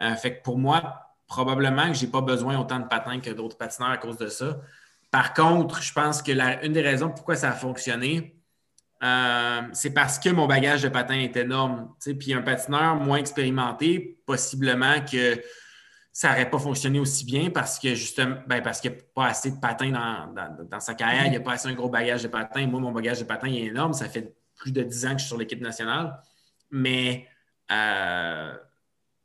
[0.00, 3.30] Euh, fait que pour moi, probablement que je n'ai pas besoin autant de patins que
[3.30, 4.58] d'autres patineurs à cause de ça.
[5.14, 6.32] Par contre, je pense que
[6.66, 8.36] une des raisons pourquoi ça a fonctionné,
[9.04, 11.94] euh, c'est parce que mon bagage de patin est énorme.
[12.18, 15.40] Puis un patineur moins expérimenté, possiblement que
[16.12, 19.26] ça n'aurait pas fonctionné aussi bien parce que justement, ben, parce qu'il n'y a pas
[19.26, 19.92] assez de patins
[20.68, 22.66] dans, sa carrière, il n'y a pas assez un gros bagage de patin.
[22.66, 23.92] Moi, mon bagage de patin est énorme.
[23.92, 26.20] Ça fait plus de 10 ans que je suis sur l'équipe nationale.
[26.72, 27.28] Mais,
[27.70, 28.52] euh,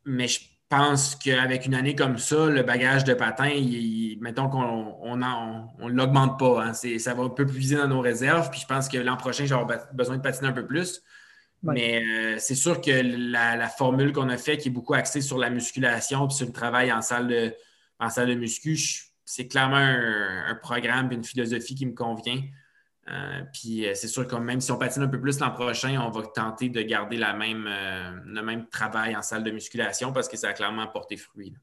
[0.06, 0.28] mais
[0.70, 3.50] pense qu'avec une année comme ça, le bagage de patin,
[4.22, 6.64] mettons qu'on ne l'augmente pas.
[6.64, 6.74] Hein.
[6.74, 8.50] ça va un peu puiser dans nos réserves.
[8.52, 11.02] Puis je pense que l'an prochain, j'aurai besoin de patiner un peu plus.
[11.62, 15.38] Mais euh, c'est sûr que la, formule qu'on a faite, qui est beaucoup axée sur
[15.38, 17.54] la musculation puis sur le travail en salle de,
[18.00, 18.78] en salle de muscu,
[19.26, 22.42] c'est clairement un, un programme et une philosophie qui me convient.
[23.10, 26.00] Euh, puis euh, c'est sûr que même si on patine un peu plus l'an prochain,
[26.00, 30.14] on va tenter de garder la même, euh, le même travail en salle de musculation
[30.14, 31.54] parce que ça a clairement porté fruit.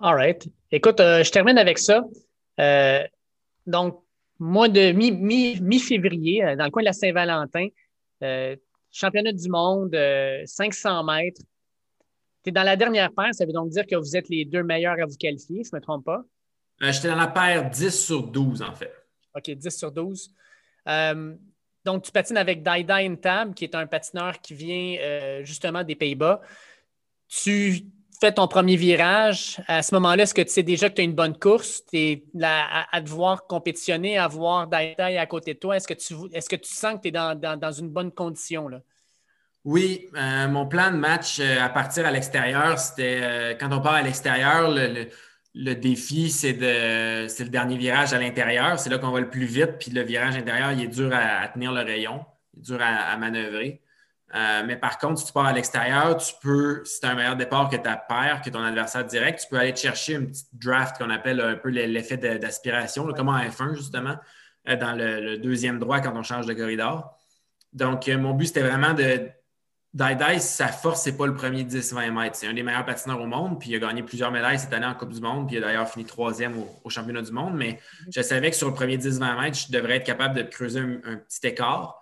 [0.00, 0.48] All right.
[0.72, 2.02] Écoute, je termine avec ça.
[3.66, 4.02] donc,
[4.38, 7.68] mois de mi-février, dans le coin de la Saint-Valentin,
[8.90, 9.96] championnat du monde,
[10.44, 11.40] 500 mètres.
[12.42, 14.62] Tu es dans la dernière paire, ça veut donc dire que vous êtes les deux
[14.62, 16.22] meilleurs à vous qualifier, si je ne me trompe pas.
[16.78, 18.92] J'étais dans la paire 10 sur 12, en fait.
[19.36, 20.30] OK, 10 sur 12.
[20.88, 21.34] Euh,
[21.84, 25.94] donc, tu patines avec Daida Intab, qui est un patineur qui vient euh, justement des
[25.94, 26.40] Pays-Bas.
[27.28, 27.84] Tu
[28.20, 29.60] fais ton premier virage.
[29.68, 31.82] À ce moment-là, est-ce que tu sais déjà que tu as une bonne course?
[31.86, 35.76] Tu es à, devoir compétitionner, à voir Daida à côté de toi.
[35.76, 38.68] Est-ce que tu, est que tu sens que tu es dans, une bonne condition?
[38.68, 38.80] Là?
[39.64, 44.02] Oui, euh, mon plan de match à partir à l'extérieur, c'était quand on part à
[44.02, 45.08] l'extérieur, le le
[45.74, 48.78] défi, c'est le dernier virage à l'intérieur.
[48.78, 49.78] C'est là qu'on va le plus vite.
[49.78, 52.24] Puis le virage intérieur, il est dur à, tenir le rayon.
[52.54, 53.82] Il est dur à, manœuvrer.
[54.34, 57.14] Euh, mais par contre, si tu pars à l'extérieur, tu peux, si tu as un
[57.14, 60.26] meilleur départ que ta paire, que ton adversaire direct, tu peux aller te chercher une
[60.26, 64.16] petite draft qu'on appelle un peu l'effet d'aspiration, comme en F1, justement,
[64.68, 67.16] euh, dans le, deuxième droit quand on change de corridor.
[67.72, 69.30] Donc, euh, mon but, c'était vraiment de,
[69.94, 72.36] Dai sa force, c'est pas le premier 10-20 mètres.
[72.36, 74.84] C'est un des meilleurs patineurs au monde, puis il a gagné plusieurs médailles cette année
[74.84, 77.54] en Coupe du Monde, puis il a d'ailleurs fini troisième au, championnat du monde.
[77.54, 77.80] Mais
[78.14, 81.16] je savais que sur le premier 10-20 mètres, je devrais être capable de creuser un,
[81.16, 81.98] petit écart.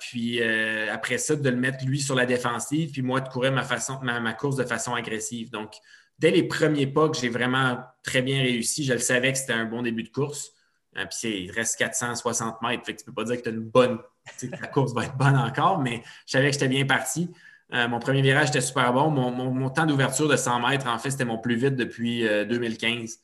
[0.00, 0.42] puis
[0.88, 4.00] après ça, de le mettre lui sur la défensive, puis moi de courir ma, façon,
[4.02, 5.50] ma, course de façon agressive.
[5.50, 5.74] Donc,
[6.18, 9.52] dès les premiers pas que j'ai vraiment très bien réussi, je le savais que c'était
[9.52, 10.52] un bon début de course.
[10.94, 13.52] puis il reste 460 mètres, fait que tu ne peux pas dire que tu as
[13.52, 13.98] une bonne,
[14.50, 17.30] ta course va être bonne encore, mais je savais que j'étais bien parti.
[17.74, 19.10] Euh, mon premier virage était super bon.
[19.10, 23.18] Mon, temps d'ouverture de 100 mètres, en fait, c'était mon plus vite depuis 2015.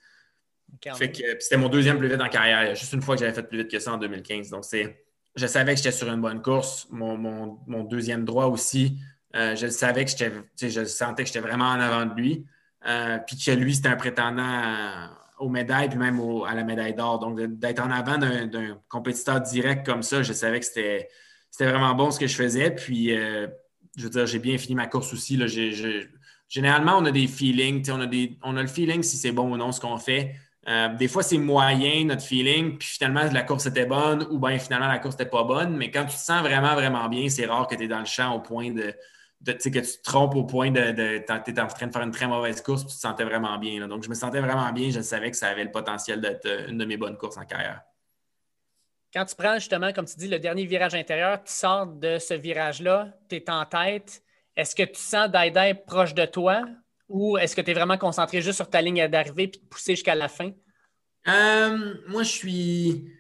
[0.86, 0.90] Euh,
[1.38, 2.74] c'était mon deuxième plus vite en carrière.
[2.74, 4.50] Juste une fois que j'avais fait plus vite que ça en 2015.
[4.50, 4.64] Donc,
[5.36, 6.86] je savais que j'étais sur une bonne course.
[6.90, 8.98] Mon, deuxième droit aussi,
[9.34, 12.44] euh, je le savais que j'étais, je sentais que j'étais vraiment en avant de lui.
[13.26, 15.08] puis que lui, c'était un prétendant
[15.44, 17.18] aux médailles, puis même à la médaille d'or.
[17.18, 21.08] Donc, d'être en avant d'un, compétiteur direct comme ça, je savais que c'était,
[21.60, 22.70] vraiment bon ce que je faisais.
[22.70, 25.36] Puis, je veux dire, j'ai bien fini ma course aussi.
[25.36, 25.46] Là.
[26.48, 27.90] généralement, on a des feelings.
[27.90, 30.34] On a, des, on a le feeling si c'est bon ou non ce qu'on fait.
[30.68, 34.58] Euh, des fois, c'est moyen notre feeling, puis finalement, la course était bonne ou bien
[34.58, 35.76] finalement, la course n'était pas bonne.
[35.76, 38.06] Mais quand tu te sens vraiment, vraiment bien, c'est rare que tu es dans le
[38.06, 38.94] champ au point de.
[39.44, 40.92] De que tu te trompes au point de.
[40.92, 43.24] de tu es en train de faire une très mauvaise course, puis tu te sentais
[43.24, 43.86] vraiment bien.
[43.86, 44.90] Donc, je me sentais vraiment bien.
[44.90, 47.82] Je savais que ça avait le potentiel d'être une de mes bonnes courses en carrière.
[49.12, 52.34] Quand tu prends justement, comme tu dis, le dernier virage intérieur, tu sors de ce
[52.34, 54.22] virage-là, tu es en tête.
[54.56, 56.64] Est-ce que tu sens Daidai proche de toi
[57.08, 59.92] ou est-ce que tu es vraiment concentré juste sur ta ligne d'arrivée et de pousser
[59.92, 60.50] jusqu'à la fin?
[61.28, 63.12] Euh, moi, je suis.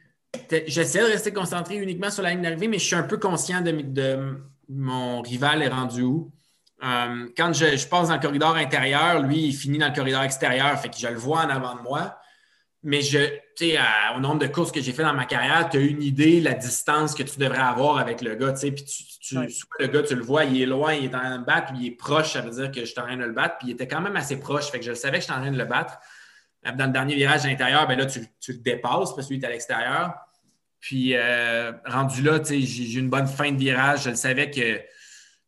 [0.66, 3.60] J'essaie de rester concentré uniquement sur la ligne d'arrivée, mais je suis un peu conscient
[3.60, 4.36] de,
[4.68, 6.32] mon rival est rendu où?
[6.82, 10.22] Euh, quand je, je, passe dans le corridor intérieur, lui, il finit dans le corridor
[10.22, 12.18] extérieur, fait que je le vois en avant de moi.
[12.86, 13.18] Mais je,
[14.14, 16.52] au nombre de courses que j'ai fait dans ma carrière, tu as une idée la
[16.52, 18.52] distance que tu devrais avoir avec le gars.
[18.52, 18.74] Puis
[19.22, 19.36] tu,
[19.78, 21.78] le gars, tu le vois, il est loin, il est en train de battre, puis
[21.80, 23.56] il est proche, ça veut dire que je suis en train de le battre.
[23.58, 24.70] Puis il était quand même assez proche.
[24.70, 25.98] Fait que je savais que j'étais en train de le battre.
[26.62, 29.50] Dans le dernier virage à l'intérieur, ben là, tu, le dépasses parce qu'il est à
[29.50, 30.14] l'extérieur.
[30.84, 34.02] Puis euh, rendu là, j'ai eu une bonne fin de virage.
[34.04, 34.82] Je le savais que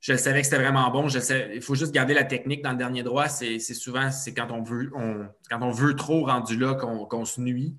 [0.01, 1.09] je savais que c'était vraiment bon.
[1.09, 3.29] il faut juste garder la technique dans le dernier droit.
[3.29, 4.91] C'est souvent c'est quand on veut
[5.51, 7.77] quand on veut trop rendu là qu'on se nuit.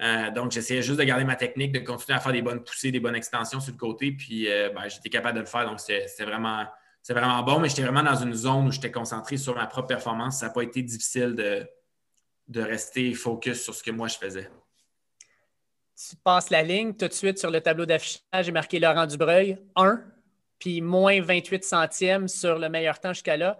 [0.00, 2.90] Euh, donc, j'essayais juste de garder ma technique, de continuer à faire des bonnes poussées,
[2.90, 4.10] des bonnes extensions sur le côté.
[4.10, 5.66] Puis euh, ben, j'étais capable de le faire.
[5.66, 6.66] Donc, c'était vraiment,
[7.08, 10.40] vraiment bon, mais j'étais vraiment dans une zone où j'étais concentré sur ma propre performance.
[10.40, 11.64] Ça n'a pas été difficile de,
[12.48, 14.50] de rester focus sur ce que moi je faisais.
[15.98, 19.58] Tu passes la ligne tout de suite sur le tableau d'affichage, j'ai marqué Laurent Dubreuil,
[19.74, 20.00] 1
[20.60, 23.58] puis moins 28 centièmes sur le meilleur temps jusqu'à là.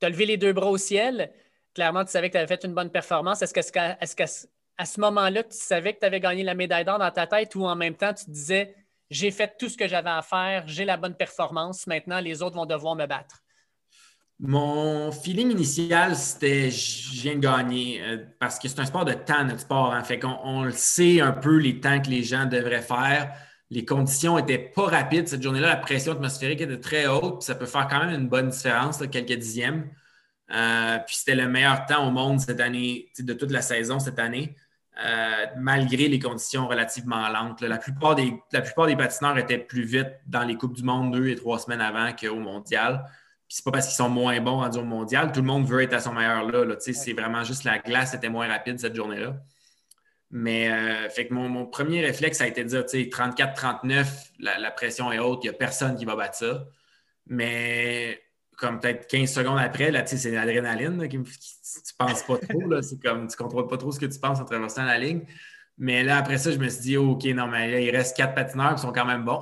[0.00, 1.32] Tu as levé les deux bras au ciel.
[1.74, 3.42] Clairement, tu savais que tu avais fait une bonne performance.
[3.42, 3.98] Est-ce qu'à
[4.80, 7.54] à ce moment-là, tu savais que tu avais gagné la médaille d'or dans ta tête
[7.56, 8.74] ou en même temps, tu te disais
[9.10, 12.56] j'ai fait tout ce que j'avais à faire, j'ai la bonne performance, maintenant les autres
[12.56, 13.42] vont devoir me battre?
[14.40, 19.12] Mon feeling initial, c'était je viens de gagner euh, parce que c'est un sport de
[19.12, 19.92] temps, notre sport.
[19.92, 20.04] Hein.
[20.04, 23.34] fait on le sait un peu les temps que les gens devraient faire
[23.70, 25.68] les conditions n'étaient pas rapides cette journée-là.
[25.68, 27.42] La pression atmosphérique était très haute.
[27.42, 29.90] ça peut faire quand même une bonne différence, quelques dixièmes.
[30.50, 34.18] Euh, puis c'était le meilleur temps au monde cette année, de toute la saison cette
[34.18, 34.56] année,
[35.04, 37.60] euh, malgré les conditions relativement lentes.
[37.60, 41.12] La plupart, des, la plupart des patineurs étaient plus vite dans les Coupes du Monde
[41.12, 43.04] deux et trois semaines avant qu'au Mondial.
[43.48, 45.32] C'est pas parce qu'ils sont moins bons rendus au Mondial.
[45.32, 46.64] Tout le monde veut être à son meilleur là.
[46.64, 49.36] là c'est vraiment juste la glace était moins rapide cette journée-là.
[50.30, 54.06] Mais euh, fait que mon, premier réflexe, ça a été de dire 34-39,
[54.40, 56.66] la, pression est haute, il n'y a personne qui va battre ça.
[57.26, 58.20] Mais
[58.58, 62.82] comme peut-être 15 secondes après, là, c'est l'adrénaline qui, qui, tu penses pas trop.
[62.82, 65.24] C'est comme tu contrôles pas trop ce que tu penses en traversant la ligne.
[65.78, 68.34] Mais là, après ça, je me suis dit, OK, non, mais là, il reste quatre
[68.34, 69.40] patineurs qui sont quand même bons.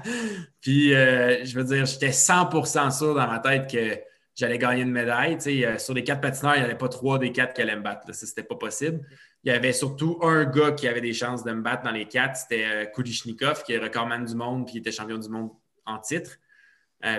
[0.60, 4.00] Puis, euh, je veux dire, j'étais 100% sûr dans ma tête que
[4.34, 5.38] j'allais gagner une médaille.
[5.46, 7.82] Euh, sur les quatre patineurs, il n'y avait pas trois des quatre qui allaient me
[7.82, 8.12] battre.
[8.12, 9.00] Ce n'était pas possible.
[9.44, 12.06] Il y avait surtout un gars qui avait des chances de me battre dans les
[12.06, 12.36] quatre.
[12.36, 15.50] C'était euh, Kulishnikov, qui est recordman du monde, puis il était champion du monde
[15.86, 16.32] en titre.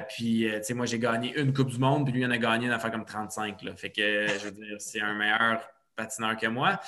[0.09, 2.37] Puis, tu sais, moi, j'ai gagné une Coupe du Monde, puis lui, il en a
[2.37, 3.63] gagné une affaire comme 35.
[3.63, 3.75] Là.
[3.75, 5.59] Fait que, je veux dire, c'est un meilleur
[5.95, 6.79] patineur que moi.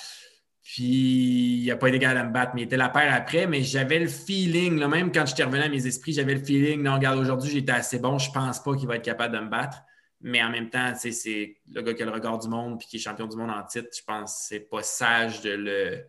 [0.64, 3.46] Puis, il n'a pas été capable de me battre, mais il était la paire après.
[3.46, 6.82] Mais j'avais le feeling, là, même quand j'étais revenu à mes esprits, j'avais le feeling,
[6.82, 9.50] non, regarde, aujourd'hui, j'étais assez bon, je pense pas qu'il va être capable de me
[9.50, 9.82] battre.
[10.22, 12.96] Mais en même temps, c'est le gars qui a le regard du monde puis qui
[12.96, 13.88] est champion du monde en titre.
[13.94, 16.04] Je pense que c'est pas sage de le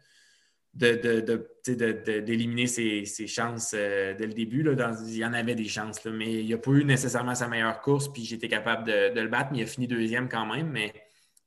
[0.75, 4.61] d'éliminer ses, chances euh, dès le début.
[4.61, 7.79] Là, il y en avait des chances, mais il n'a pas eu nécessairement sa meilleure
[7.79, 10.69] course, puis j'étais capable de, le battre, mais il a fini deuxième quand même.
[10.69, 10.93] Mais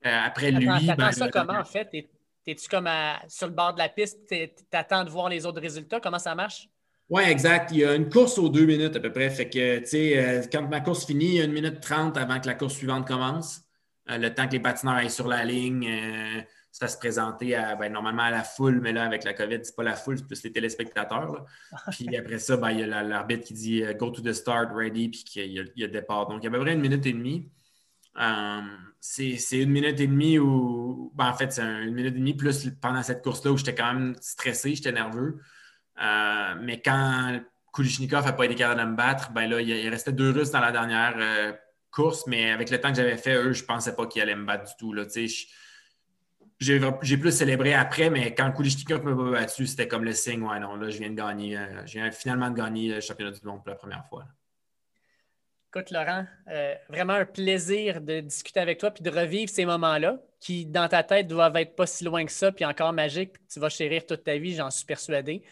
[0.06, 0.68] euh, après lui.
[0.68, 1.88] Attends ben, ça comment en fait?
[2.48, 2.88] Es-tu comme
[3.28, 6.00] sur le bord de la piste, tu attends de voir les autres résultats?
[6.00, 6.66] Comment ça marche?
[7.10, 7.72] Oui, exact.
[7.72, 9.28] Il y a une course aux deux minutes à peu près.
[9.28, 12.16] Fait que, tu sais, euh, quand ma course finit, il y a une minute trente
[12.16, 13.60] avant que la course suivante commence.
[14.08, 16.40] Euh, le temps que les patineurs aillent sur la ligne, euh,
[16.70, 19.76] ça se présentait à, ben, normalement à la foule, mais là, avec la COVID, c'est
[19.76, 21.44] pas la foule, c'est plus les téléspectateurs.
[21.90, 25.10] Puis après ça, ben, il y a l'arbitre qui dit Go to the start, ready,
[25.10, 26.28] puis qu'il y, a le départ.
[26.28, 27.50] Donc, il y a à peu près une minute et demie.
[29.00, 32.70] C'est une minute et demie où, ben, en fait, c'est une minute et demie plus
[32.80, 35.40] pendant cette course-là où j'étais quand même stressé, j'étais nerveux.
[35.96, 37.40] mais quand
[37.78, 40.60] Kulichnikov n'a pas été capable de me battre, ben là, il, restait deux Russes dans
[40.60, 41.52] la dernière euh,
[41.92, 44.34] course, mais avec le temps que j'avais fait, eux, je ne pensais pas qu'ils allaient
[44.34, 44.94] me battre du tout.
[46.58, 50.74] J'ai plus célébré après, mais quand Kulichnikov m'a battu, c'était comme le signe, ouais, non,
[50.74, 53.58] là, je viens de gagner, euh, je viens finalement de gagner le championnat du monde
[53.58, 54.24] pour la première fois.
[55.74, 60.18] Écoute, Laurent, euh, vraiment un plaisir de discuter avec toi puis de revivre ces moments-là
[60.40, 63.60] qui, dans ta tête, doivent être pas si loin que ça, puis encore magiques, tu
[63.60, 65.42] vas chérir toute ta vie, j'en suis persuadé.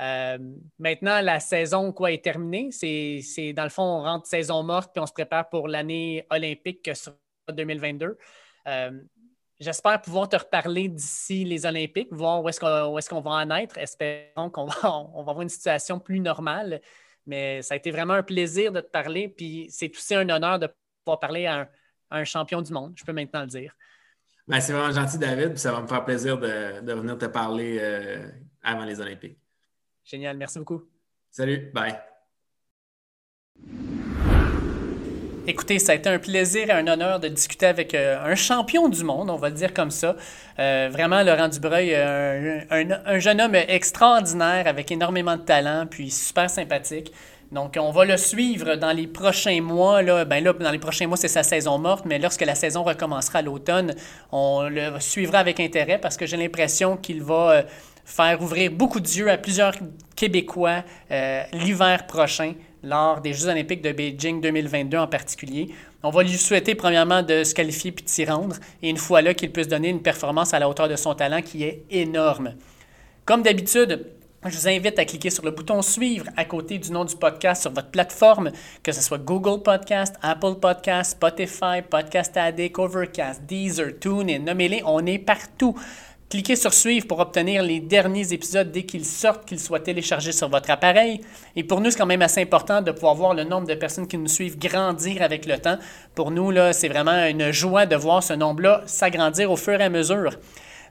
[0.00, 0.38] Euh,
[0.80, 2.70] maintenant, la saison quoi, est terminée.
[2.72, 6.82] C'est, dans le fond, on rentre saison morte puis on se prépare pour l'année olympique
[6.82, 7.14] que sera
[7.52, 8.18] 2022.
[8.66, 8.90] Euh,
[9.60, 13.50] j'espère pouvoir te reparler d'ici les Olympiques, voir où est-ce qu'on, est qu'on va en
[13.50, 13.78] être.
[13.78, 16.80] Espérons qu'on va, on va avoir une situation plus normale.
[17.26, 19.28] Mais ça a été vraiment un plaisir de te parler.
[19.28, 20.68] Puis c'est aussi un honneur de
[21.04, 21.70] pouvoir parler à
[22.10, 23.74] un, champion du monde, je peux maintenant le dire.
[24.46, 25.58] Ben, c'est vraiment gentil, David.
[25.58, 28.28] ça va me faire plaisir de, de venir te parler euh,
[28.62, 29.38] avant les Olympiques.
[30.04, 30.82] Génial, merci beaucoup.
[31.30, 31.98] Salut, bye.
[35.46, 38.88] Écoutez, ça a été un plaisir et un honneur de discuter avec euh, un champion
[38.88, 40.16] du monde, on va le dire comme ça.
[40.58, 47.12] Euh, vraiment, Laurent Dubreuil, un, jeune homme extraordinaire avec énormément de talent, puis super sympathique.
[47.52, 50.00] Donc, on va le suivre dans les prochains mois.
[50.00, 52.82] Là, ben là, dans les prochains mois, c'est sa saison morte, mais lorsque la saison
[52.82, 53.94] recommencera à l'automne,
[54.32, 57.62] on le suivra avec intérêt parce que j'ai l'impression qu'il va euh,
[58.06, 59.74] faire ouvrir beaucoup d'yeux à plusieurs
[60.16, 62.54] Québécois euh, l'hiver prochain
[62.84, 65.68] lors des Jeux olympiques de Beijing 2022 en particulier.
[66.02, 69.22] On va lui souhaiter premièrement de se qualifier puis de s'y rendre et une fois
[69.22, 72.54] là qu'il puisse donner une performance à la hauteur de son talent qui est énorme.
[73.24, 74.06] Comme d'habitude,
[74.46, 77.62] je vous invite à cliquer sur le bouton Suivre à côté du nom du podcast
[77.62, 78.50] sur votre plateforme,
[78.82, 85.06] que ce soit Google Podcast, Apple Podcast, Spotify, Podcast Addict, Overcast, Deezer, TuneIn, nommez-les, on
[85.06, 85.74] est partout.
[86.30, 90.48] Cliquez sur Suivre pour obtenir les derniers épisodes dès qu'ils sortent, qu'ils soient téléchargés sur
[90.48, 91.20] votre appareil.
[91.54, 94.08] Et pour nous, c'est quand même assez important de pouvoir voir le nombre de personnes
[94.08, 95.78] qui nous suivent grandir avec le temps.
[96.14, 99.90] Pour nous, c'est vraiment une joie de voir ce nombre-là s'agrandir au fur et à
[99.90, 100.30] mesure.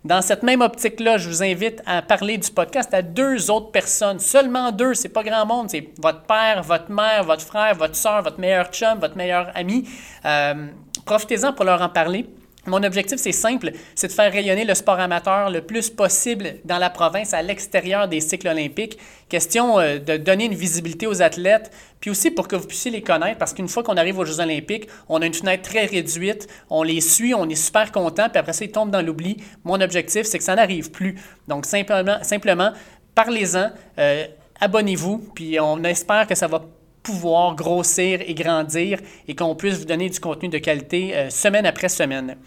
[0.06, 4.20] Dans cette même optique-là, je vous invite à parler du podcast à deux autres personnes,
[4.20, 8.22] seulement deux, c'est pas grand monde, c'est votre père, votre mère, votre frère, votre soeur,
[8.22, 9.88] votre meilleur chum, votre meilleur ami.
[10.26, 10.68] Euh,
[11.06, 12.28] profitez-en pour leur en parler.
[12.66, 16.78] Mon objectif, c'est simple, c'est de faire rayonner le sport amateur le plus possible dans
[16.78, 18.98] la province, à l'extérieur des cycles olympiques.
[19.28, 23.02] Question euh, de donner une visibilité aux athlètes, puis aussi pour que vous puissiez les
[23.02, 26.48] connaître, parce qu'une fois qu'on arrive aux Jeux olympiques, on a une fenêtre très réduite,
[26.70, 29.44] on les suit, on est super content, puis après ça, ils tombent dans l'oubli.
[29.66, 31.20] Mon objectif, c'est que ça n'arrive plus.
[31.50, 32.72] Donc, simplement,
[33.14, 34.26] parlez-en, euh,
[34.62, 36.64] abonnez-vous, puis on espère que ça va
[37.04, 41.66] pouvoir grossir et grandir et qu'on puisse vous donner du contenu de qualité euh, semaine
[41.66, 42.38] après semaine.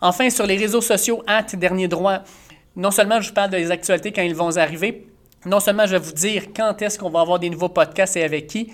[0.00, 2.18] Enfin, sur les réseaux sociaux, at Dernier Droit,
[2.76, 5.06] non seulement je vous parle des actualités quand ils vont arriver,
[5.46, 8.22] non seulement je vais vous dire quand est-ce qu'on va avoir des nouveaux podcasts et
[8.22, 8.72] avec qui,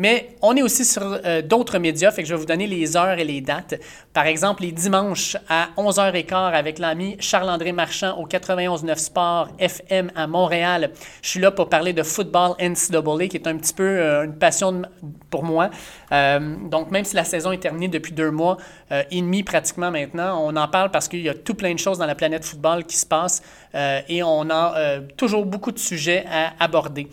[0.00, 2.96] mais on est aussi sur euh, d'autres médias, fait que je vais vous donner les
[2.96, 3.74] heures et les dates.
[4.14, 10.26] Par exemple, les dimanches à 11h15 avec l'ami Charles-André Marchand au 91.9 Sport FM à
[10.26, 10.92] Montréal.
[11.20, 14.38] Je suis là pour parler de football NCAA, qui est un petit peu euh, une
[14.38, 14.80] passion
[15.28, 15.68] pour moi.
[16.12, 18.56] Euh, donc, même si la saison est terminée depuis deux mois
[18.90, 21.98] et demi pratiquement maintenant, on en parle parce qu'il y a tout plein de choses
[21.98, 23.42] dans la planète football qui se passent
[23.74, 27.08] et on a toujours beaucoup de sujets à aborder.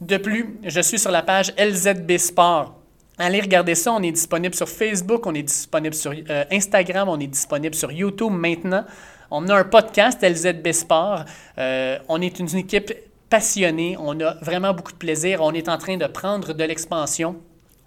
[0.00, 2.74] De plus, je suis sur la page LZB Sport.
[3.18, 7.18] Allez regarder ça, on est disponible sur Facebook, on est disponible sur euh, Instagram, on
[7.18, 8.84] est disponible sur YouTube maintenant.
[9.32, 11.24] On a un podcast LZB Sport.
[11.58, 12.92] Euh, on est une équipe
[13.28, 17.36] passionnée, on a vraiment beaucoup de plaisir, on est en train de prendre de l'expansion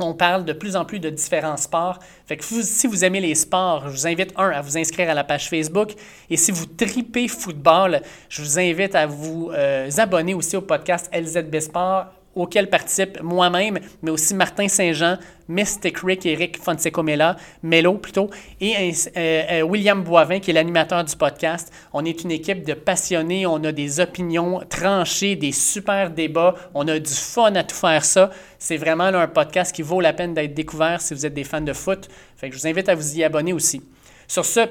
[0.02, 1.99] on parle de plus en plus de différents sports.
[2.39, 5.49] Si vous aimez les sports, je vous invite, un, à vous inscrire à la page
[5.49, 5.93] Facebook.
[6.30, 11.10] Et si vous tripez football, je vous invite à vous euh, abonner aussi au podcast
[11.14, 15.18] LZB Sport auquel participe moi-même, mais aussi Martin Saint-Jean,
[15.48, 18.30] Mystic Rick, Eric Fonseca-Melo, Melo plutôt,
[18.60, 21.72] et euh, euh, William Boivin, qui est l'animateur du podcast.
[21.94, 26.88] On est une équipe de passionnés, on a des opinions tranchées, des super débats, on
[26.88, 28.30] a du fun à tout faire ça.
[28.60, 31.62] C'est vraiment un podcast qui vaut la peine d'être découvert si vous êtes des fans
[31.62, 32.08] de foot.
[32.42, 33.82] Je vous invite à vous y abonner aussi.
[34.28, 34.62] Sur ce,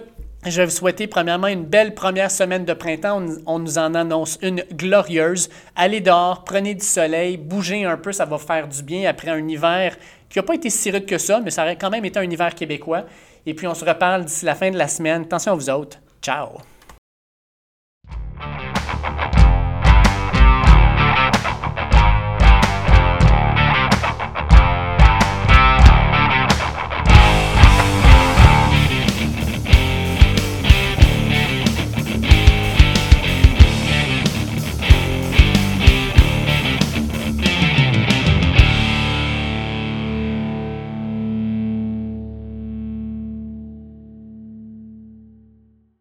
[0.46, 3.22] je vais vous souhaiter premièrement une belle première semaine de printemps.
[3.46, 5.50] On, nous en annonce une glorieuse.
[5.76, 9.46] Allez dehors, prenez du soleil, bougez un peu, ça va faire du bien après un
[9.46, 9.96] hiver
[10.30, 12.30] qui n'a pas été si rude que ça, mais ça aurait quand même été un
[12.30, 13.04] hiver québécois.
[13.44, 15.22] Et puis on se reparle d'ici la fin de la semaine.
[15.22, 15.98] Attention à vous autres.
[16.22, 16.69] Ciao!